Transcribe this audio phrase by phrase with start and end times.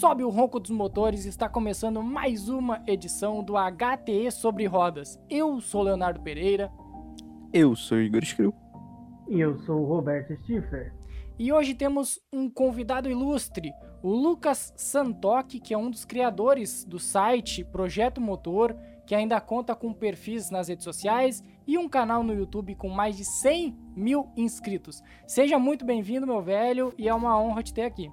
[0.00, 5.20] sobe o ronco dos motores, está começando mais uma edição do HTE sobre rodas.
[5.28, 6.72] Eu sou Leonardo Pereira.
[7.52, 8.54] Eu sou Igor Skrill.
[9.28, 10.94] E eu sou o Roberto Stifler.
[11.38, 16.98] E hoje temos um convidado ilustre, o Lucas Santoc, que é um dos criadores do
[16.98, 18.74] site Projeto Motor,
[19.06, 23.18] que ainda conta com perfis nas redes sociais e um canal no YouTube com mais
[23.18, 25.02] de 100 mil inscritos.
[25.26, 28.10] Seja muito bem-vindo, meu velho, e é uma honra te ter aqui.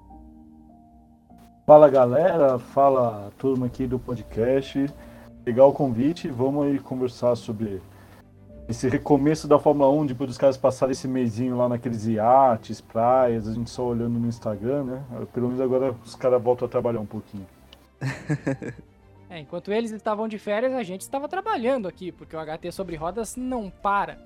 [1.68, 4.88] Fala galera, fala turma aqui do podcast.
[5.44, 7.82] Legal o convite, vamos aí conversar sobre
[8.66, 13.46] esse recomeço da Fórmula 1, depois dos caras passarem esse mêsinho lá naqueles iates, praias,
[13.46, 15.04] a gente só olhando no Instagram, né?
[15.34, 17.46] Pelo menos agora os caras voltam a trabalhar um pouquinho.
[19.28, 22.96] é, enquanto eles estavam de férias, a gente estava trabalhando aqui, porque o HT sobre
[22.96, 24.16] rodas não para.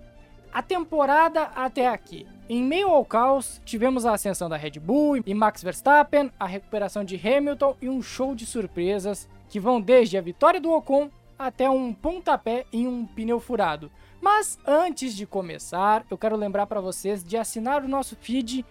[0.52, 2.26] A temporada até aqui.
[2.46, 7.02] Em meio ao caos, tivemos a ascensão da Red Bull e Max Verstappen, a recuperação
[7.02, 11.70] de Hamilton e um show de surpresas que vão desde a vitória do Ocon até
[11.70, 13.90] um pontapé em um pneu furado.
[14.20, 18.64] Mas antes de começar, eu quero lembrar para vocês de assinar o nosso feed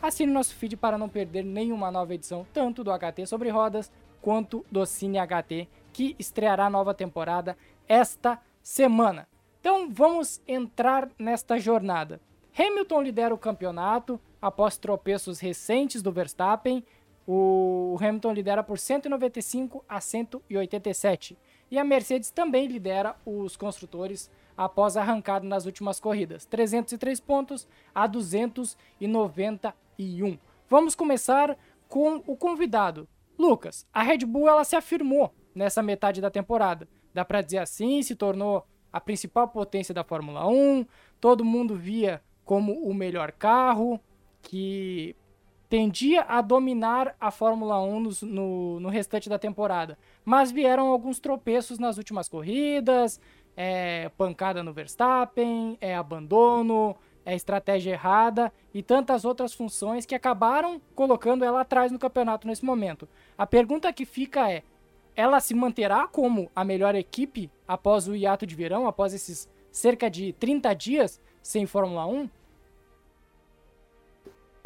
[0.00, 4.64] assine nosso feed para não perder nenhuma nova edição, tanto do HT sobre rodas quanto
[4.70, 9.28] do Cine HT, que estreará nova temporada esta semana.
[9.60, 12.20] Então vamos entrar nesta jornada.
[12.58, 16.84] Hamilton lidera o campeonato após tropeços recentes do Verstappen.
[17.26, 21.36] O Hamilton lidera por 195 a 187.
[21.70, 27.68] E a Mercedes também lidera os construtores após a arrancada nas últimas corridas, 303 pontos
[27.94, 30.38] a 291.
[30.68, 31.56] Vamos começar
[31.88, 33.06] com o convidado.
[33.38, 36.88] Lucas, a Red Bull ela se afirmou nessa metade da temporada.
[37.14, 40.84] Dá para dizer assim, se tornou a principal potência da Fórmula 1.
[41.20, 44.00] Todo mundo via como o melhor carro,
[44.42, 45.16] que
[45.68, 49.98] tendia a dominar a Fórmula 1 no, no, no, restante da temporada.
[50.24, 53.20] Mas vieram alguns tropeços nas últimas corridas,
[53.56, 60.80] é, pancada no Verstappen, é abandono, é estratégia errada e tantas outras funções que acabaram
[60.94, 63.06] colocando ela atrás no campeonato nesse momento.
[63.36, 64.62] A pergunta que fica é:
[65.14, 70.08] ela se manterá como a melhor equipe após o hiato de verão, após esses cerca
[70.08, 72.30] de 30 dias sem Fórmula 1?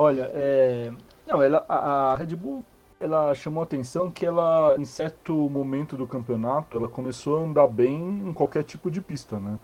[0.02, 0.90] Olha, é...
[1.24, 2.64] não, ela, a, Red Bull
[2.98, 8.00] ela chamou atenção que ela, em certo momento do campeonato, ela começou a andar bem
[8.00, 9.60] em qualquer tipo de pista, né?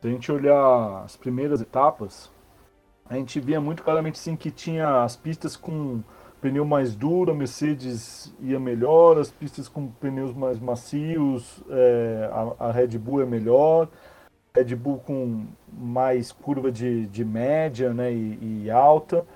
[0.00, 2.30] Se a gente olhar as primeiras etapas,
[3.10, 6.02] a gente via muito claramente sim que tinha as pistas com
[6.40, 12.68] pneu mais duro, a Mercedes ia melhor, as pistas com pneus mais macios, é, a,
[12.68, 13.88] a, Red Bull é melhor,
[14.54, 19.26] Red Bull com mais curva de, de média né, e, e alta.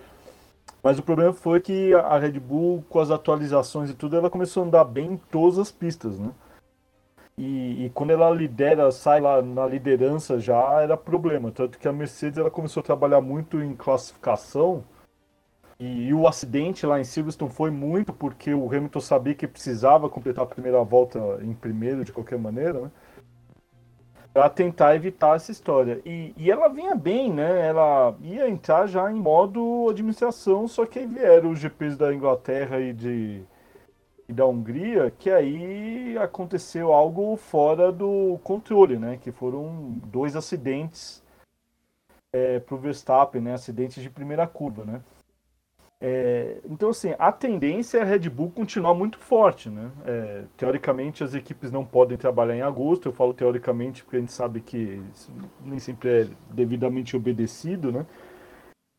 [0.82, 4.62] Mas o problema foi que a Red Bull, com as atualizações e tudo, ela começou
[4.62, 6.31] a andar bem em todas as pistas, né?
[7.38, 11.50] E, e, quando ela lidera, sai lá na liderança já era problema.
[11.50, 14.84] Tanto que a Mercedes ela começou a trabalhar muito em classificação.
[15.78, 20.09] E, e, o acidente lá em Silverstone foi muito porque o Hamilton sabia que precisava
[20.10, 22.91] completar a primeira volta em primeiro de qualquer maneira, né?
[24.32, 26.00] Para tentar evitar essa história.
[26.06, 27.66] E, e ela vinha bem, né?
[27.66, 32.81] Ela ia entrar já em modo administração, só que aí vieram os GPs da Inglaterra
[32.81, 33.42] e, de,
[34.28, 39.18] e da Hungria, que aí aconteceu algo fora do controle, né?
[39.21, 41.22] Que foram dois acidentes
[42.33, 43.53] é, para o Verstappen, né?
[43.53, 45.03] Acidentes de primeira curva, né?
[46.04, 49.89] É, então, assim, a tendência é a Red Bull continuar muito forte, né?
[50.04, 53.09] É, teoricamente, as equipes não podem trabalhar em agosto.
[53.09, 55.01] Eu falo teoricamente porque a gente sabe que
[55.65, 58.04] nem sempre é devidamente obedecido, né?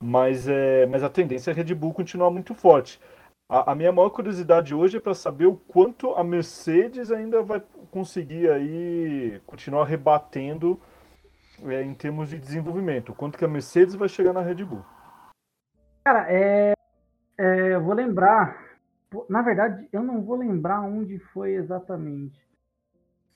[0.02, 3.02] Mas, é, mas a tendência é a Red Bull continuar muito forte.
[3.50, 7.62] A, a minha maior curiosidade hoje é para saber o quanto a Mercedes ainda vai
[7.92, 10.80] conseguir aí continuar rebatendo
[11.66, 13.10] é, em termos de desenvolvimento.
[13.10, 14.86] O quanto que a Mercedes vai chegar na Red Bull.
[16.06, 16.74] Cara, é,
[17.38, 18.78] é, eu vou lembrar.
[19.30, 22.42] Na verdade, eu não vou lembrar onde foi exatamente.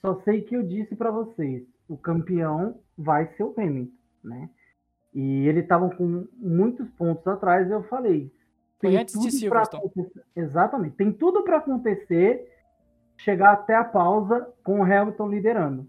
[0.00, 3.92] Só sei que eu disse para vocês: o campeão vai ser o Hamilton,
[4.24, 4.50] né?
[5.14, 7.70] E ele estava com muitos pontos atrás.
[7.70, 8.32] Eu falei:
[8.80, 9.90] foi antes de Silverstone.
[10.34, 10.96] Exatamente.
[10.96, 12.48] Tem tudo para acontecer,
[13.16, 15.86] chegar até a pausa com o Hamilton liderando.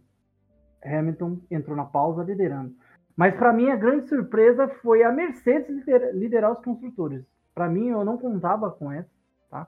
[0.83, 2.73] Hamilton entrou na pausa liderando.
[3.15, 7.23] Mas para mim a grande surpresa foi a Mercedes liderar os construtores.
[7.53, 9.09] Para mim eu não contava com essa,
[9.49, 9.67] tá?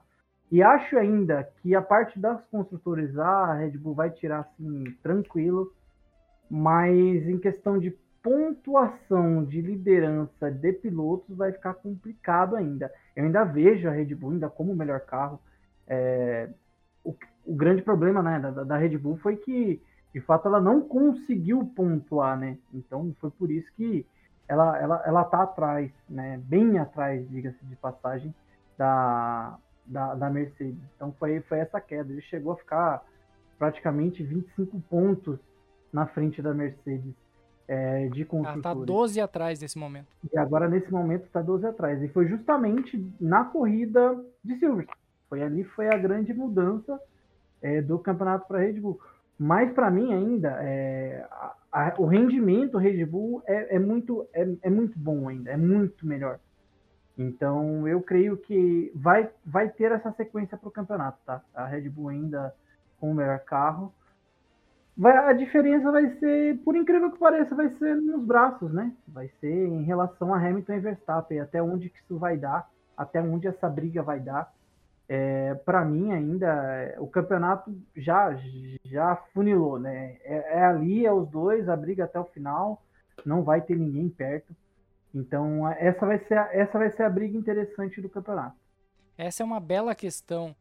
[0.50, 5.72] E acho ainda que a parte das construtores a Red Bull vai tirar assim tranquilo,
[6.50, 7.90] mas em questão de
[8.22, 12.92] pontuação de liderança de pilotos vai ficar complicado ainda.
[13.16, 15.40] Eu ainda vejo a Red Bull ainda como o melhor carro.
[15.86, 16.48] É,
[17.02, 17.14] o,
[17.44, 19.82] o, grande problema né, da, da, Red Bull foi que,
[20.14, 22.56] de fato, ela não conseguiu pontuar, né?
[22.72, 24.06] Então foi por isso que
[24.48, 26.40] ela, ela, ela tá atrás, né?
[26.44, 28.34] Bem atrás, diga-se de passagem,
[28.76, 29.56] da,
[29.86, 30.80] da, da, Mercedes.
[30.96, 32.12] Então foi, foi essa queda.
[32.12, 33.02] Ele chegou a ficar
[33.58, 35.38] praticamente 25 pontos
[35.92, 37.14] na frente da Mercedes
[37.68, 38.64] é, de construtores.
[38.64, 40.08] Ela tá 12 atrás nesse momento.
[40.32, 42.02] E agora, nesse momento, está 12 atrás.
[42.02, 44.98] E foi justamente na corrida de Silverstone.
[45.28, 47.00] Foi ali foi a grande mudança
[47.62, 49.00] é, do campeonato para Red Bull.
[49.38, 54.46] Mas para mim ainda, é, a, a, o rendimento Red Bull é, é muito, é,
[54.62, 56.38] é, muito bom ainda, é muito melhor.
[57.16, 61.42] Então eu creio que vai, vai ter essa sequência para o campeonato, tá?
[61.54, 62.54] A Red Bull ainda
[63.00, 63.92] com o melhor carro.
[64.96, 68.92] Vai, a diferença vai ser, por incrível que pareça, vai ser nos braços, né?
[69.08, 73.22] Vai ser em relação a Hamilton e Verstappen, até onde que isso vai dar, até
[73.22, 74.52] onde essa briga vai dar.
[75.14, 78.34] É, para mim ainda o campeonato já
[78.82, 80.16] já funilou, né?
[80.22, 82.82] É, é, ali, é os dois, a briga até o final,
[83.22, 84.56] não vai ter ninguém perto.
[85.14, 88.56] Então essa vai ser a, essa vai ser a briga interessante do campeonato.
[89.18, 90.56] Essa é uma bela questão.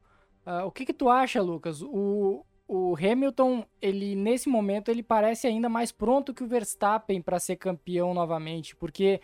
[0.45, 1.81] Uh, o que, que tu acha, Lucas?
[1.81, 7.39] O, o Hamilton, ele nesse momento, ele parece ainda mais pronto que o Verstappen para
[7.39, 9.21] ser campeão novamente, porque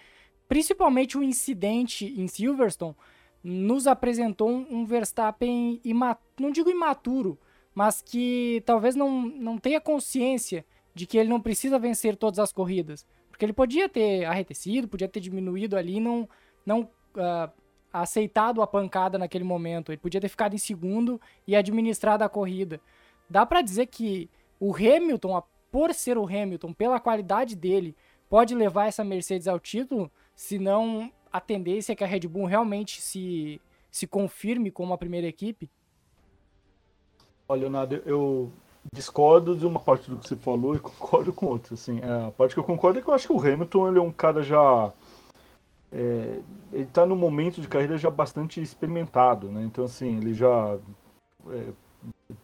[0.47, 2.95] principalmente o incidente em Silverstone
[3.49, 5.79] nos apresentou um, Verstappen
[6.37, 7.39] não digo imaturo,
[7.73, 12.51] mas que talvez não, não tenha consciência de que ele não precisa vencer todas as
[12.51, 16.27] corridas, porque ele podia ter arretecido, podia ter diminuído ali, não
[16.65, 17.49] não uh,
[17.93, 22.81] aceitado a pancada naquele momento, ele podia ter ficado em segundo e administrado a corrida.
[23.29, 24.29] Dá para dizer que
[24.59, 25.41] o Hamilton,
[25.71, 27.95] por ser o Hamilton, pela qualidade dele,
[28.29, 32.45] pode levar essa Mercedes ao título, se não a tendência é que a Red Bull
[32.45, 33.61] realmente se,
[33.91, 35.69] se confirme como a primeira equipe?
[37.47, 38.51] Olha, Leonardo, eu
[38.91, 41.75] discordo de uma parte do que você falou e concordo com outra.
[41.75, 44.01] Assim, a parte que eu concordo é que eu acho que o Hamilton ele é
[44.01, 44.91] um cara já.
[45.91, 46.39] É,
[46.73, 49.63] ele está no momento de carreira já bastante experimentado, né?
[49.63, 50.77] Então, assim, ele já
[51.49, 51.67] é,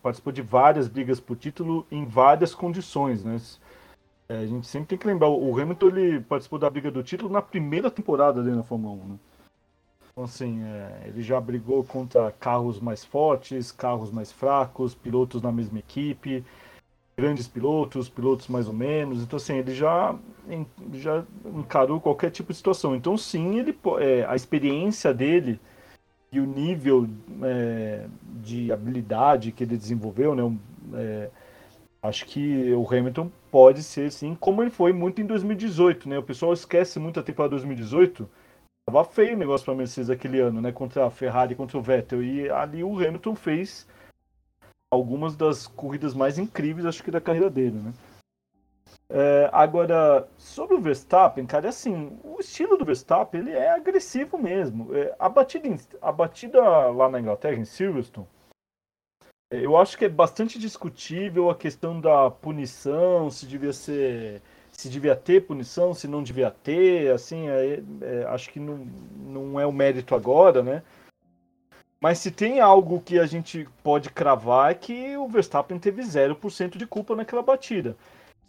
[0.04, 3.42] participou de várias brigas por título em várias condições, né?
[4.30, 7.32] É, a gente sempre tem que lembrar, o Hamilton ele participou da briga do título
[7.32, 9.20] na primeira temporada dele na Fórmula 1, né?
[10.12, 15.52] Então, assim, é, ele já brigou contra carros mais fortes, carros mais fracos, pilotos na
[15.52, 16.46] mesma equipe,
[17.18, 19.24] grandes pilotos, pilotos mais ou menos.
[19.24, 20.16] Então, assim, ele já,
[20.94, 22.96] já encarou qualquer tipo de situação.
[22.96, 25.60] Então, sim, ele, é, a experiência dele
[26.32, 27.08] e o nível
[27.42, 28.06] é,
[28.42, 30.44] de habilidade que ele desenvolveu, né?
[32.04, 36.20] Acho que o Hamilton pode ser sim, como ele foi muito em 2018, né?
[36.20, 38.30] O pessoal esquece muito a temporada 2018.
[38.86, 40.74] Tava feio o negócio para Mercedes aquele ano, né?
[40.74, 42.22] Contra a Ferrari, contra o Vettel.
[42.22, 43.88] E ali o Hamilton fez
[44.92, 47.94] algumas das corridas mais incríveis, acho que, da carreira dele, né?
[49.10, 54.38] É, agora, sobre o Verstappen, cara, é assim, o estilo do Verstappen, ele é agressivo
[54.38, 54.94] mesmo.
[54.94, 55.70] É, a, batida
[56.02, 58.28] a batida lá na Inglaterra, em Silverstone,
[59.62, 64.42] eu acho que é bastante discutível a questão da punição, se devia ser
[64.72, 68.88] se devia ter punição, se não devia ter, assim, é, é, acho que não,
[69.28, 70.82] não é o mérito agora, né?
[72.02, 76.76] Mas se tem algo que a gente pode cravar é que o Verstappen teve 0%
[76.76, 77.96] de culpa naquela batida.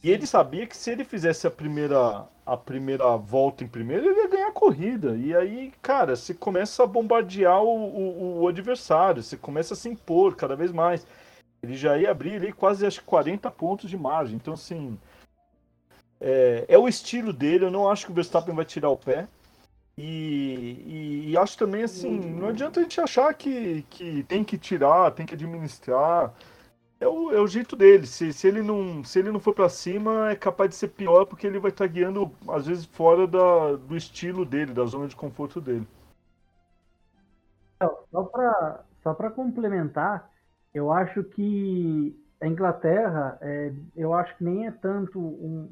[0.05, 4.21] E ele sabia que se ele fizesse a primeira, a primeira volta em primeiro, ele
[4.21, 5.17] ia ganhar a corrida.
[5.17, 9.89] E aí, cara, você começa a bombardear o, o, o adversário, você começa a se
[9.89, 11.07] impor cada vez mais.
[11.63, 14.37] Ele já ia abrir ali quase acho 40 pontos de margem.
[14.37, 14.99] Então, assim,
[16.21, 17.65] é, é, o estilo dele.
[17.65, 19.27] Eu não acho que o Verstappen vai tirar o pé.
[19.97, 24.59] E, e, e acho também assim, não adianta a gente achar que, que tem que
[24.59, 26.35] tirar, tem que administrar
[27.05, 28.07] é o, é o jeito dele.
[28.07, 31.27] Se, se, ele não, se ele não for para cima, é capaz de ser pior
[31.27, 35.07] porque ele vai estar tá guiando, às vezes, fora da, do estilo dele, da zona
[35.07, 35.87] de conforto dele.
[38.11, 40.31] Só para só complementar,
[40.73, 45.69] eu acho que a Inglaterra, é, eu acho que nem é tanto um,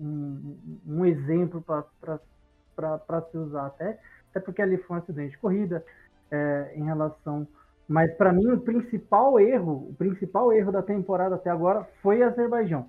[0.86, 3.98] um, um exemplo para se usar, até,
[4.30, 5.84] até porque ali foi um acidente de corrida
[6.30, 7.48] é, em relação
[7.88, 12.88] mas para mim o principal erro, o principal erro da temporada até agora foi Azerbaijão.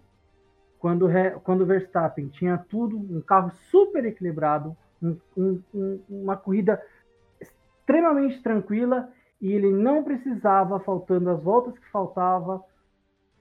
[0.79, 1.07] quando,
[1.43, 6.81] quando Verstappen tinha tudo, um carro super equilibrado, um, um, uma corrida
[7.41, 9.09] extremamente tranquila
[9.41, 12.63] e ele não precisava, faltando as voltas que faltava,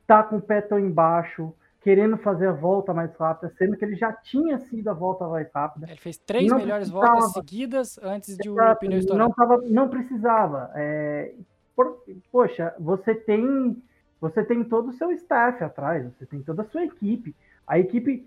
[0.06, 3.96] tá com o pé tão embaixo, querendo fazer a volta mais rápida, sendo que ele
[3.96, 5.86] já tinha sido a volta mais rápida.
[5.88, 9.26] Ele fez três não melhores voltas seguidas antes de o pneu estourar.
[9.26, 10.70] Não, tava, não precisava.
[10.74, 11.34] É,
[11.74, 13.82] por, poxa, você tem
[14.20, 17.34] você tem todo o seu staff atrás, você tem toda a sua equipe.
[17.66, 18.24] A equipe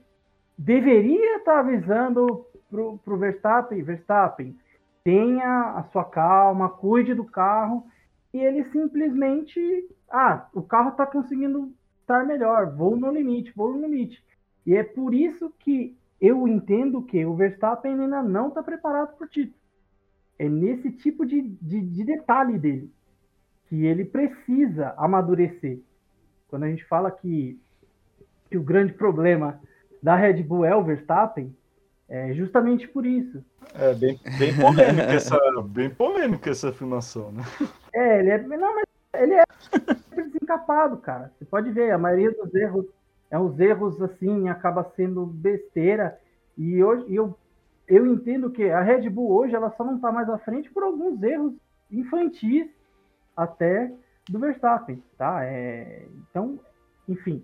[0.57, 4.57] deveria estar avisando para o Verstappen, Verstappen,
[5.05, 7.87] tenha a sua calma, cuide do carro,
[8.33, 11.71] e ele simplesmente, ah, o carro está conseguindo
[12.05, 14.23] estar melhor, vou no limite, vou no limite.
[14.65, 19.25] E é por isso que eu entendo que o Verstappen ainda não está preparado para
[19.25, 19.57] o título.
[20.37, 22.91] É nesse tipo de, de, de detalhe dele
[23.67, 25.79] que ele precisa amadurecer.
[26.47, 27.59] Quando a gente fala que,
[28.49, 29.59] que o grande problema
[30.01, 31.55] da Red Bull é o Verstappen,
[32.07, 33.43] é justamente por isso.
[33.73, 37.43] É bem, bem polêmica essa, bem polêmica essa afirmação, né?
[37.93, 38.85] É, ele é, não, mas
[39.15, 39.43] ele é
[40.45, 41.31] desencapado, cara.
[41.37, 42.85] Você pode ver, a maioria dos erros
[43.29, 46.17] é uns erros assim, acaba sendo besteira.
[46.57, 47.35] E hoje eu,
[47.87, 50.83] eu entendo que a Red Bull hoje ela só não está mais à frente por
[50.83, 51.53] alguns erros
[51.91, 52.69] infantis
[53.35, 53.91] até
[54.29, 55.43] do Verstappen, tá?
[55.43, 56.59] É, então,
[57.07, 57.43] enfim,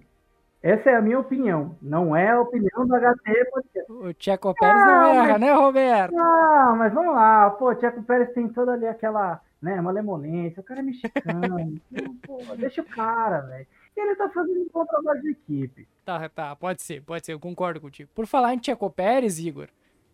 [0.64, 3.92] essa é a minha opinião, não é a opinião do HT Podcast.
[3.92, 5.42] O Tcheco Pérez ah, não erra, mas...
[5.42, 6.14] né, Roberto?
[6.14, 10.64] Não, mas vamos lá, pô, o Tcheco Pérez tem toda ali aquela, né, malemolência, o
[10.64, 11.80] cara é mexicano,
[12.26, 13.68] pô, deixa o cara, velho.
[13.96, 15.88] Ele tá fazendo um bom trabalho de equipe.
[16.04, 18.10] Tá, tá, pode ser, pode ser, eu concordo contigo.
[18.16, 19.68] Por falar em Tcheco Pérez, Igor,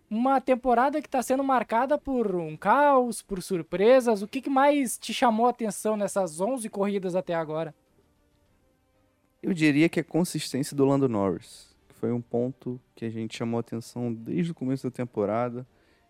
[0.09, 4.21] uma temporada que está sendo marcada por um caos, por surpresas.
[4.21, 7.73] O que, que mais te chamou a atenção nessas 11 corridas até agora?
[9.41, 13.37] Eu diria que a consistência do Lando Norris, que foi um ponto que a gente
[13.37, 15.65] chamou a atenção desde o começo da temporada.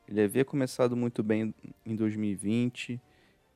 [0.08, 1.54] Ele havia começado muito bem
[1.86, 3.02] em 2020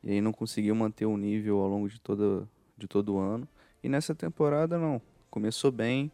[0.04, 3.48] e aí não conseguiu manter o nível ao longo de, toda, de todo o ano.
[3.84, 6.12] E nessa temporada não, começou bem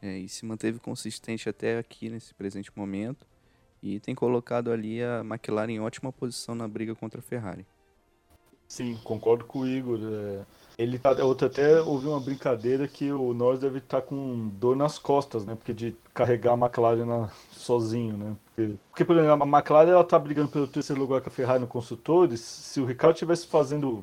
[0.00, 3.26] é, e se manteve consistente até aqui nesse presente momento
[3.82, 7.66] e tem colocado ali a McLaren em ótima posição na briga contra a Ferrari.
[8.66, 10.00] Sim, concordo com o Igor.
[10.02, 10.44] É,
[10.76, 14.74] ele tá, eu até ouvi uma brincadeira que o Norris deve estar tá com dor
[14.74, 15.54] nas costas, né?
[15.54, 18.36] Porque de carregar a McLaren na, sozinho, né?
[18.46, 21.60] Porque, porque, por exemplo, a McLaren ela tá brigando pelo terceiro lugar com a Ferrari
[21.60, 22.40] no construtores.
[22.40, 24.02] Se o Ricardo tivesse fazendo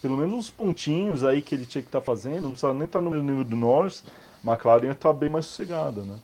[0.00, 2.84] pelo menos uns pontinhos aí que ele tinha que estar tá fazendo, não precisava nem
[2.84, 4.02] estar tá no nível do Norris,
[4.44, 6.18] a McLaren ia estar tá bem mais sossegada, né?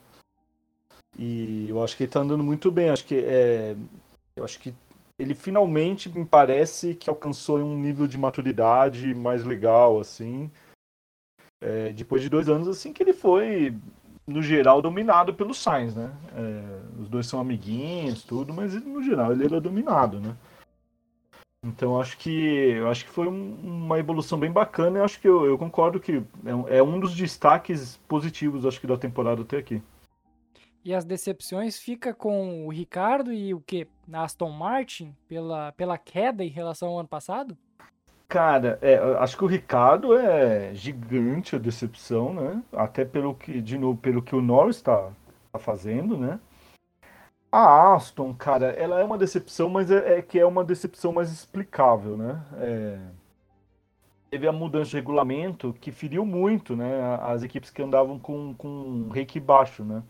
[1.17, 2.91] E eu acho que ele tá andando muito bem.
[2.91, 3.77] Acho que é,
[4.37, 4.75] eu acho que
[5.19, 10.51] ele finalmente me parece que alcançou um nível de maturidade mais legal, assim.
[11.61, 13.77] É, depois de dois anos, assim, que ele foi,
[14.27, 16.13] no geral, dominado pelo Sainz, né?
[16.37, 20.37] É, os dois são amiguinhos, tudo, mas no geral ele era dominado, né?
[21.65, 24.99] Então acho que acho que foi um, uma evolução bem bacana.
[25.01, 26.23] Eu acho que eu, eu concordo que
[26.69, 29.83] é, é um dos destaques positivos, acho que da temporada até aqui.
[30.85, 33.87] E as decepções fica com o Ricardo e o que?
[34.13, 37.57] Aston Martin, pela, pela queda em relação ao ano passado?
[38.29, 42.63] Cara, é, acho que o Ricardo é gigante a decepção, né?
[42.73, 45.11] Até pelo que, de novo, pelo que o Norris está
[45.51, 46.39] tá fazendo, né?
[47.51, 51.33] A Aston, cara, ela é uma decepção, mas é, é que é uma decepção mais
[51.33, 52.43] explicável, né?
[52.59, 52.99] É...
[54.31, 57.19] Teve a mudança de regulamento que feriu muito, né?
[57.23, 60.03] As equipes que andavam com, com reiki baixo, né?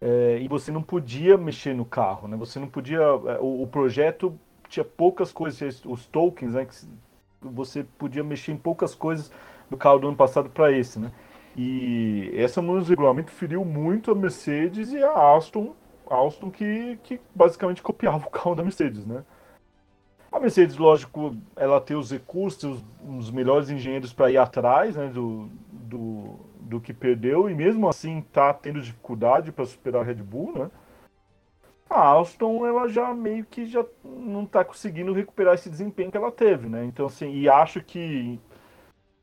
[0.00, 2.36] É, e você não podia mexer no carro, né?
[2.36, 3.00] Você não podia.
[3.00, 4.38] É, o, o projeto
[4.68, 6.66] tinha poucas coisas, os tokens, né?
[7.40, 9.30] você podia mexer em poucas coisas
[9.70, 11.12] do carro do ano passado para esse, né?
[11.56, 15.74] E essa mudança de regulamento feriu muito a Mercedes e a Aston,
[16.08, 19.24] a Aston que, que basicamente copiava o carro da Mercedes, né?
[20.30, 25.06] A Mercedes, lógico, ela tem os recursos, os, os melhores engenheiros para ir atrás né,
[25.06, 30.16] do, do, do que perdeu e mesmo assim está tendo dificuldade para superar a Red
[30.16, 30.70] Bull, né?
[31.88, 36.32] A Alstom ela já meio que já não está conseguindo recuperar esse desempenho que ela
[36.32, 36.84] teve, né?
[36.84, 38.40] Então assim, e acho que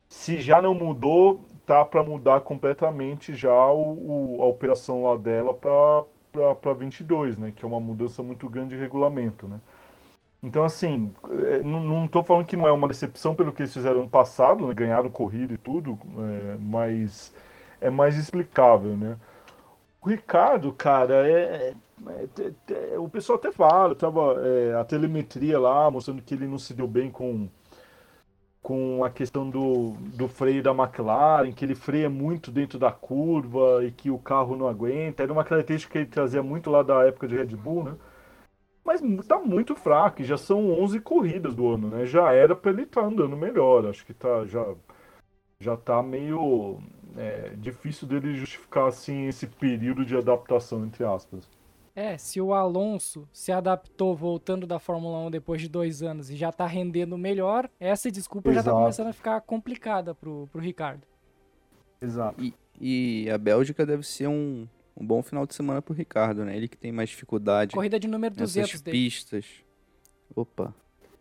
[0.08, 5.52] se já não mudou, tá para mudar completamente já o, o, a operação lá dela
[5.54, 6.04] para
[6.60, 7.52] para 22, né?
[7.54, 9.60] Que é uma mudança muito grande de regulamento, né?
[10.44, 11.10] Então, assim,
[11.46, 14.66] é, não estou falando que não é uma decepção pelo que eles fizeram no passado,
[14.66, 14.74] né?
[14.74, 17.32] ganharam corrida e tudo, é, mas
[17.80, 19.16] é mais explicável, né?
[20.02, 21.74] O Ricardo, cara, é,
[22.06, 22.52] é,
[22.92, 26.74] é o pessoal até fala, tava é, a telemetria lá mostrando que ele não se
[26.74, 27.48] deu bem com
[28.62, 33.84] com a questão do, do freio da McLaren, que ele freia muito dentro da curva
[33.84, 35.22] e que o carro não aguenta.
[35.22, 37.94] Era uma característica que ele trazia muito lá da época de Red Bull, né?
[38.84, 42.04] Mas tá muito fraco, e já são 11 corridas do ano, né?
[42.04, 43.86] Já era para ele estar tá andando melhor.
[43.86, 44.74] Acho que tá já
[45.58, 46.78] já tá meio
[47.16, 51.48] é, difícil dele justificar assim esse período de adaptação entre aspas.
[51.96, 56.36] É, se o Alonso se adaptou voltando da Fórmula 1 depois de dois anos e
[56.36, 58.64] já tá rendendo melhor, essa desculpa Exato.
[58.64, 61.06] já tá começando a ficar complicada pro, pro Ricardo.
[62.02, 62.42] Exato.
[62.42, 66.56] E, e a Bélgica deve ser um, um bom final de semana pro Ricardo, né?
[66.56, 67.74] Ele que tem mais dificuldade.
[67.74, 68.96] Corrida de número 200 nessas dele.
[68.98, 69.46] pistas.
[70.34, 70.74] Opa.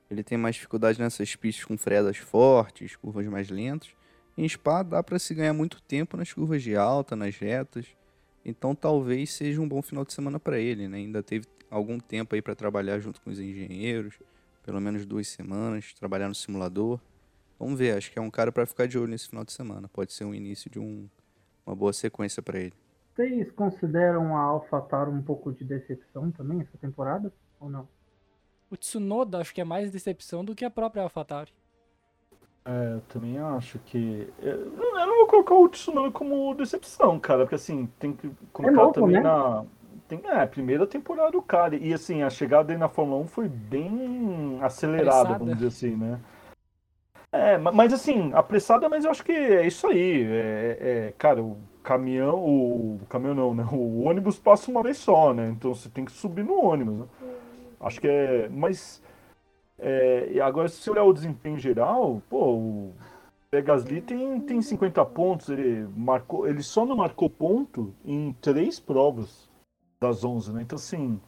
[0.09, 3.89] Ele tem mais dificuldade nessas pistas com freadas fortes, curvas mais lentas.
[4.37, 7.87] Em Spa dá para se ganhar muito tempo nas curvas de alta, nas retas.
[8.45, 10.97] Então talvez seja um bom final de semana para ele, né?
[10.97, 14.19] Ainda teve algum tempo aí para trabalhar junto com os engenheiros,
[14.63, 16.99] pelo menos duas semanas, trabalhar no simulador.
[17.57, 19.87] Vamos ver, acho que é um cara para ficar de olho nesse final de semana.
[19.87, 21.07] Pode ser um início de um,
[21.65, 22.73] uma boa sequência para ele.
[23.15, 27.87] Vocês consideram a AlphaTauri um pouco de decepção também essa temporada ou não?
[28.71, 31.53] O Tsunoda acho que é mais decepção do que a própria AlphaTauri.
[32.65, 34.27] É, eu também acho que.
[34.39, 38.75] Eu não vou colocar o Tsunoda como decepção, cara, porque assim, tem que colocar é
[38.75, 39.21] novo, também né?
[39.21, 39.65] na.
[40.07, 41.75] Tem, é, primeira temporada do cara.
[41.75, 45.39] E assim, a chegada dele na Fórmula 1 foi bem acelerada, apressada.
[45.39, 46.19] vamos dizer assim, né?
[47.31, 50.23] É, mas assim, apressada, mas eu acho que é isso aí.
[50.23, 53.67] É, é, cara, o caminhão, o, caminhão não, né?
[53.71, 55.49] O ônibus passa uma vez só, né?
[55.49, 56.99] Então você tem que subir no ônibus.
[56.99, 57.05] Né?
[57.79, 58.49] Acho que é.
[58.49, 59.01] Mas
[59.77, 62.93] é, agora, se você olhar o desempenho geral, pô, o
[63.51, 69.49] Gasly tem, tem 50 pontos, ele, marcou, ele só não marcou ponto em três provas
[70.01, 70.61] das 11, né?
[70.61, 71.19] Então, assim,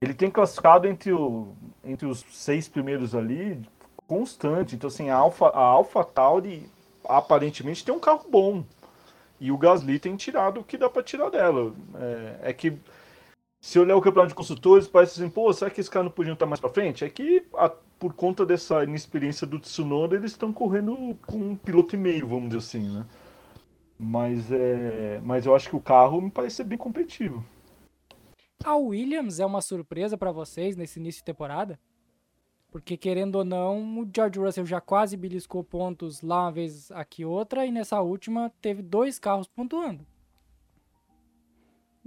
[0.00, 3.60] ele tem classificado entre, o, entre os seis primeiros ali
[4.06, 4.74] constante.
[4.74, 6.70] Então, assim, a Alpha, a Alpha Tauri
[7.08, 8.64] aparentemente tem um carro bom.
[9.44, 11.74] E o Gasly tem tirado o que dá para tirar dela.
[11.96, 12.78] É, é que
[13.60, 16.32] se olhar o campeonato de construtores, parece assim, pô, será que esse cara não podiam
[16.32, 17.04] estar mais para frente?
[17.04, 21.94] É que, a, por conta dessa inexperiência do Tsunoda, eles estão correndo com um piloto
[21.94, 23.04] e meio, vamos dizer assim, né?
[23.98, 27.44] Mas, é, mas eu acho que o carro me parece ser bem competitivo.
[28.64, 31.78] A Williams é uma surpresa para vocês nesse início de temporada?
[32.74, 37.24] Porque, querendo ou não, o George Russell já quase beliscou pontos lá uma vez aqui
[37.24, 40.04] outra, e nessa última teve dois carros pontuando.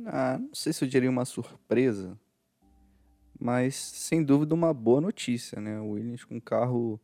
[0.06, 2.20] Ah, não sei se eu diria uma surpresa,
[3.40, 5.80] mas sem dúvida uma boa notícia, né?
[5.80, 7.00] O Williams com um carro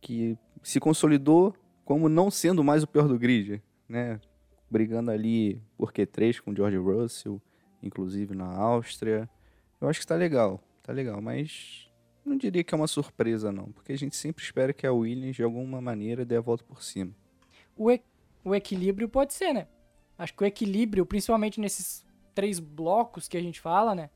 [0.00, 4.18] que se consolidou como não sendo mais o pior do grid, né?
[4.70, 7.42] Brigando ali por Q3 com o George Russell,
[7.82, 9.28] inclusive na Áustria.
[9.78, 11.87] Eu acho que está legal, tá legal, mas
[12.28, 15.36] não diria que é uma surpresa não, porque a gente sempre espera que a Williams
[15.36, 17.12] de alguma maneira dê a volta por cima.
[17.76, 18.02] O, e
[18.44, 19.66] o equilíbrio pode ser, né?
[20.16, 24.10] Acho que o equilíbrio, principalmente nesses três blocos que a gente fala, né?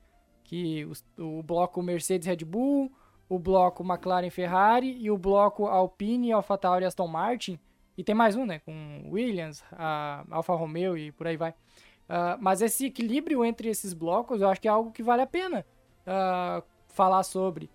[0.45, 0.85] Que
[1.19, 2.91] o, o bloco Mercedes Red Bull,
[3.29, 7.59] o bloco McLaren Ferrari e o bloco Alpine, AlphaTauri e Aston Martin.
[7.97, 8.59] E tem mais um, né?
[8.61, 11.51] Com Williams, a Alfa Romeo e por aí vai.
[11.51, 15.27] Uh, mas esse equilíbrio entre esses blocos eu acho que é algo que vale a
[15.27, 15.65] pena
[16.07, 17.71] uh, falar sobre.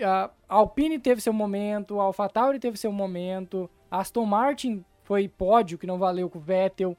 [0.00, 5.76] A Alpine teve seu momento, a AlphaTauri teve seu momento, a Aston Martin foi pódio,
[5.76, 6.96] que não valeu com o Vettel.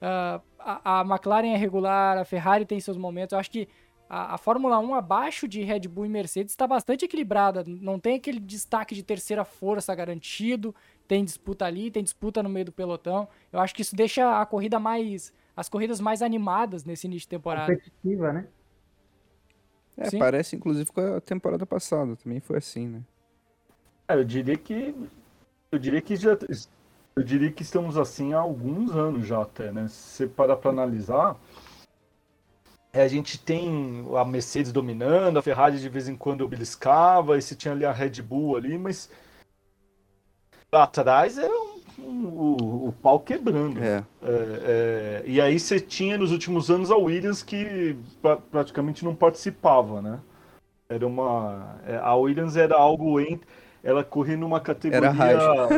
[0.00, 3.32] Uh, a, a, McLaren é regular, a Ferrari tem seus momentos.
[3.32, 3.68] Eu acho que
[4.08, 7.64] a, a Fórmula 1 abaixo de Red Bull e Mercedes está bastante equilibrada.
[7.66, 10.74] Não tem aquele destaque de terceira força garantido.
[11.06, 13.28] Tem disputa ali, tem disputa no meio do pelotão.
[13.52, 15.32] Eu acho que isso deixa a corrida mais.
[15.56, 17.74] as corridas mais animadas nesse início de temporada.
[17.74, 18.46] Competitiva, né?
[19.98, 20.18] É, Sim.
[20.18, 23.02] parece inclusive com a temporada passada, também foi assim, né?
[24.06, 24.94] É, eu diria que.
[25.70, 26.38] Eu diria que já
[27.18, 29.88] eu diria que estamos assim há alguns anos já até, né?
[29.88, 31.36] Se você parar para analisar,
[32.92, 37.42] é, a gente tem a Mercedes dominando, a Ferrari de vez em quando beliscava, e
[37.42, 39.10] você tinha ali a Red Bull ali, mas
[40.72, 43.82] lá atrás era um, o, o, pau quebrando.
[43.82, 44.04] É.
[44.22, 49.14] É, é, e aí você tinha nos últimos anos a Williams que pra, praticamente não
[49.14, 50.20] participava, né?
[50.88, 51.80] Era uma.
[51.86, 53.46] É, a Williams era algo entre
[53.82, 55.08] ela corria numa categoria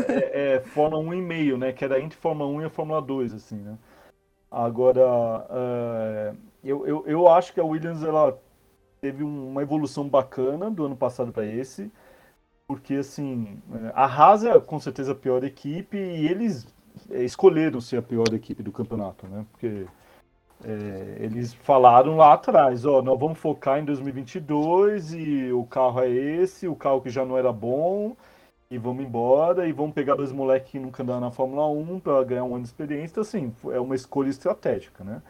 [0.08, 1.72] é, é, Fórmula 1,5, né?
[1.72, 3.76] Que era entre Fórmula 1 e a Fórmula 2, assim, né?
[4.50, 8.36] Agora, uh, eu, eu, eu acho que a Williams ela
[9.00, 11.90] teve uma evolução bacana do ano passado para esse,
[12.70, 13.60] porque, assim,
[13.92, 16.72] a Haas é com certeza a pior equipe e eles
[17.10, 19.44] escolheram ser a pior equipe do campeonato, né?
[19.50, 19.86] Porque
[20.62, 26.10] é, eles falaram lá atrás, ó, nós vamos focar em 2022 e o carro é
[26.10, 28.14] esse, o carro que já não era bom
[28.70, 32.22] e vamos embora e vamos pegar dois moleques que nunca andaram na Fórmula 1 para
[32.22, 33.14] ganhar um ano de experiência.
[33.14, 35.20] Então, assim, é uma escolha estratégica, né?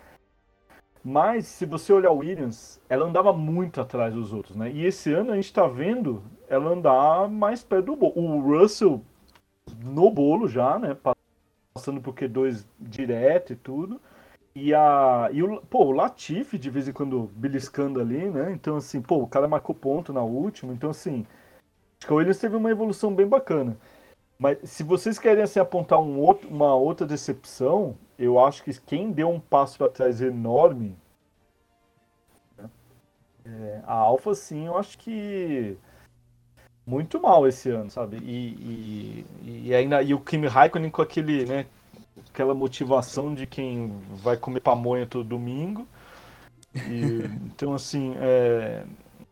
[1.02, 4.70] Mas, se você olhar Williams, ela andava muito atrás dos outros, né?
[4.70, 8.12] E esse ano a gente está vendo ela andar mais perto do bolo.
[8.16, 9.02] O Russell
[9.82, 10.96] no bolo já, né?
[11.74, 14.00] Passando por Q2 direto e tudo.
[14.54, 18.52] E, a, e o, pô, o Latifi de vez em quando beliscando ali, né?
[18.52, 20.72] Então, assim, pô, o cara marcou ponto na última.
[20.72, 21.24] Então, assim,
[21.98, 23.76] acho que o Williams teve uma evolução bem bacana.
[24.38, 29.10] Mas se vocês querem assim, apontar um outro, uma outra decepção, eu acho que quem
[29.10, 30.94] deu um passo para trás enorme.
[32.56, 32.70] Né,
[33.46, 35.76] é, a Alfa, sim, eu acho que
[36.86, 38.18] muito mal esse ano, sabe?
[38.18, 41.66] E, e, e ainda e o Kimi Raikkonen com aquele, né,
[42.28, 43.90] aquela motivação de quem
[44.22, 45.88] vai comer pamonha todo domingo.
[46.74, 48.84] E, então, assim, é,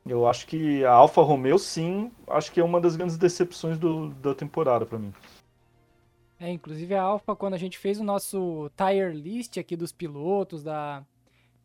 [0.07, 4.09] eu acho que a Alfa Romeo, sim, acho que é uma das grandes decepções do,
[4.15, 5.13] da temporada para mim.
[6.41, 10.63] É, inclusive a Alfa, quando a gente fez o nosso tire list aqui dos pilotos,
[10.63, 11.03] da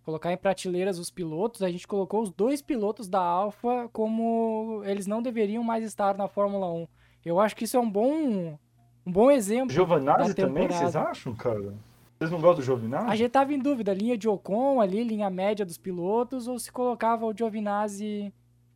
[0.04, 5.08] colocar em prateleiras os pilotos, a gente colocou os dois pilotos da Alfa como eles
[5.08, 6.88] não deveriam mais estar na Fórmula 1.
[7.24, 8.58] Eu acho que isso é um bom
[9.06, 9.74] um bom exemplo.
[9.74, 11.74] Giovinazzi também, vocês acham, cara?
[12.18, 13.10] Vocês não gostam do Giovinazzi?
[13.10, 16.72] A gente tava em dúvida, linha de Ocon ali, linha média dos pilotos, ou se
[16.72, 18.34] colocava o Giovinazzi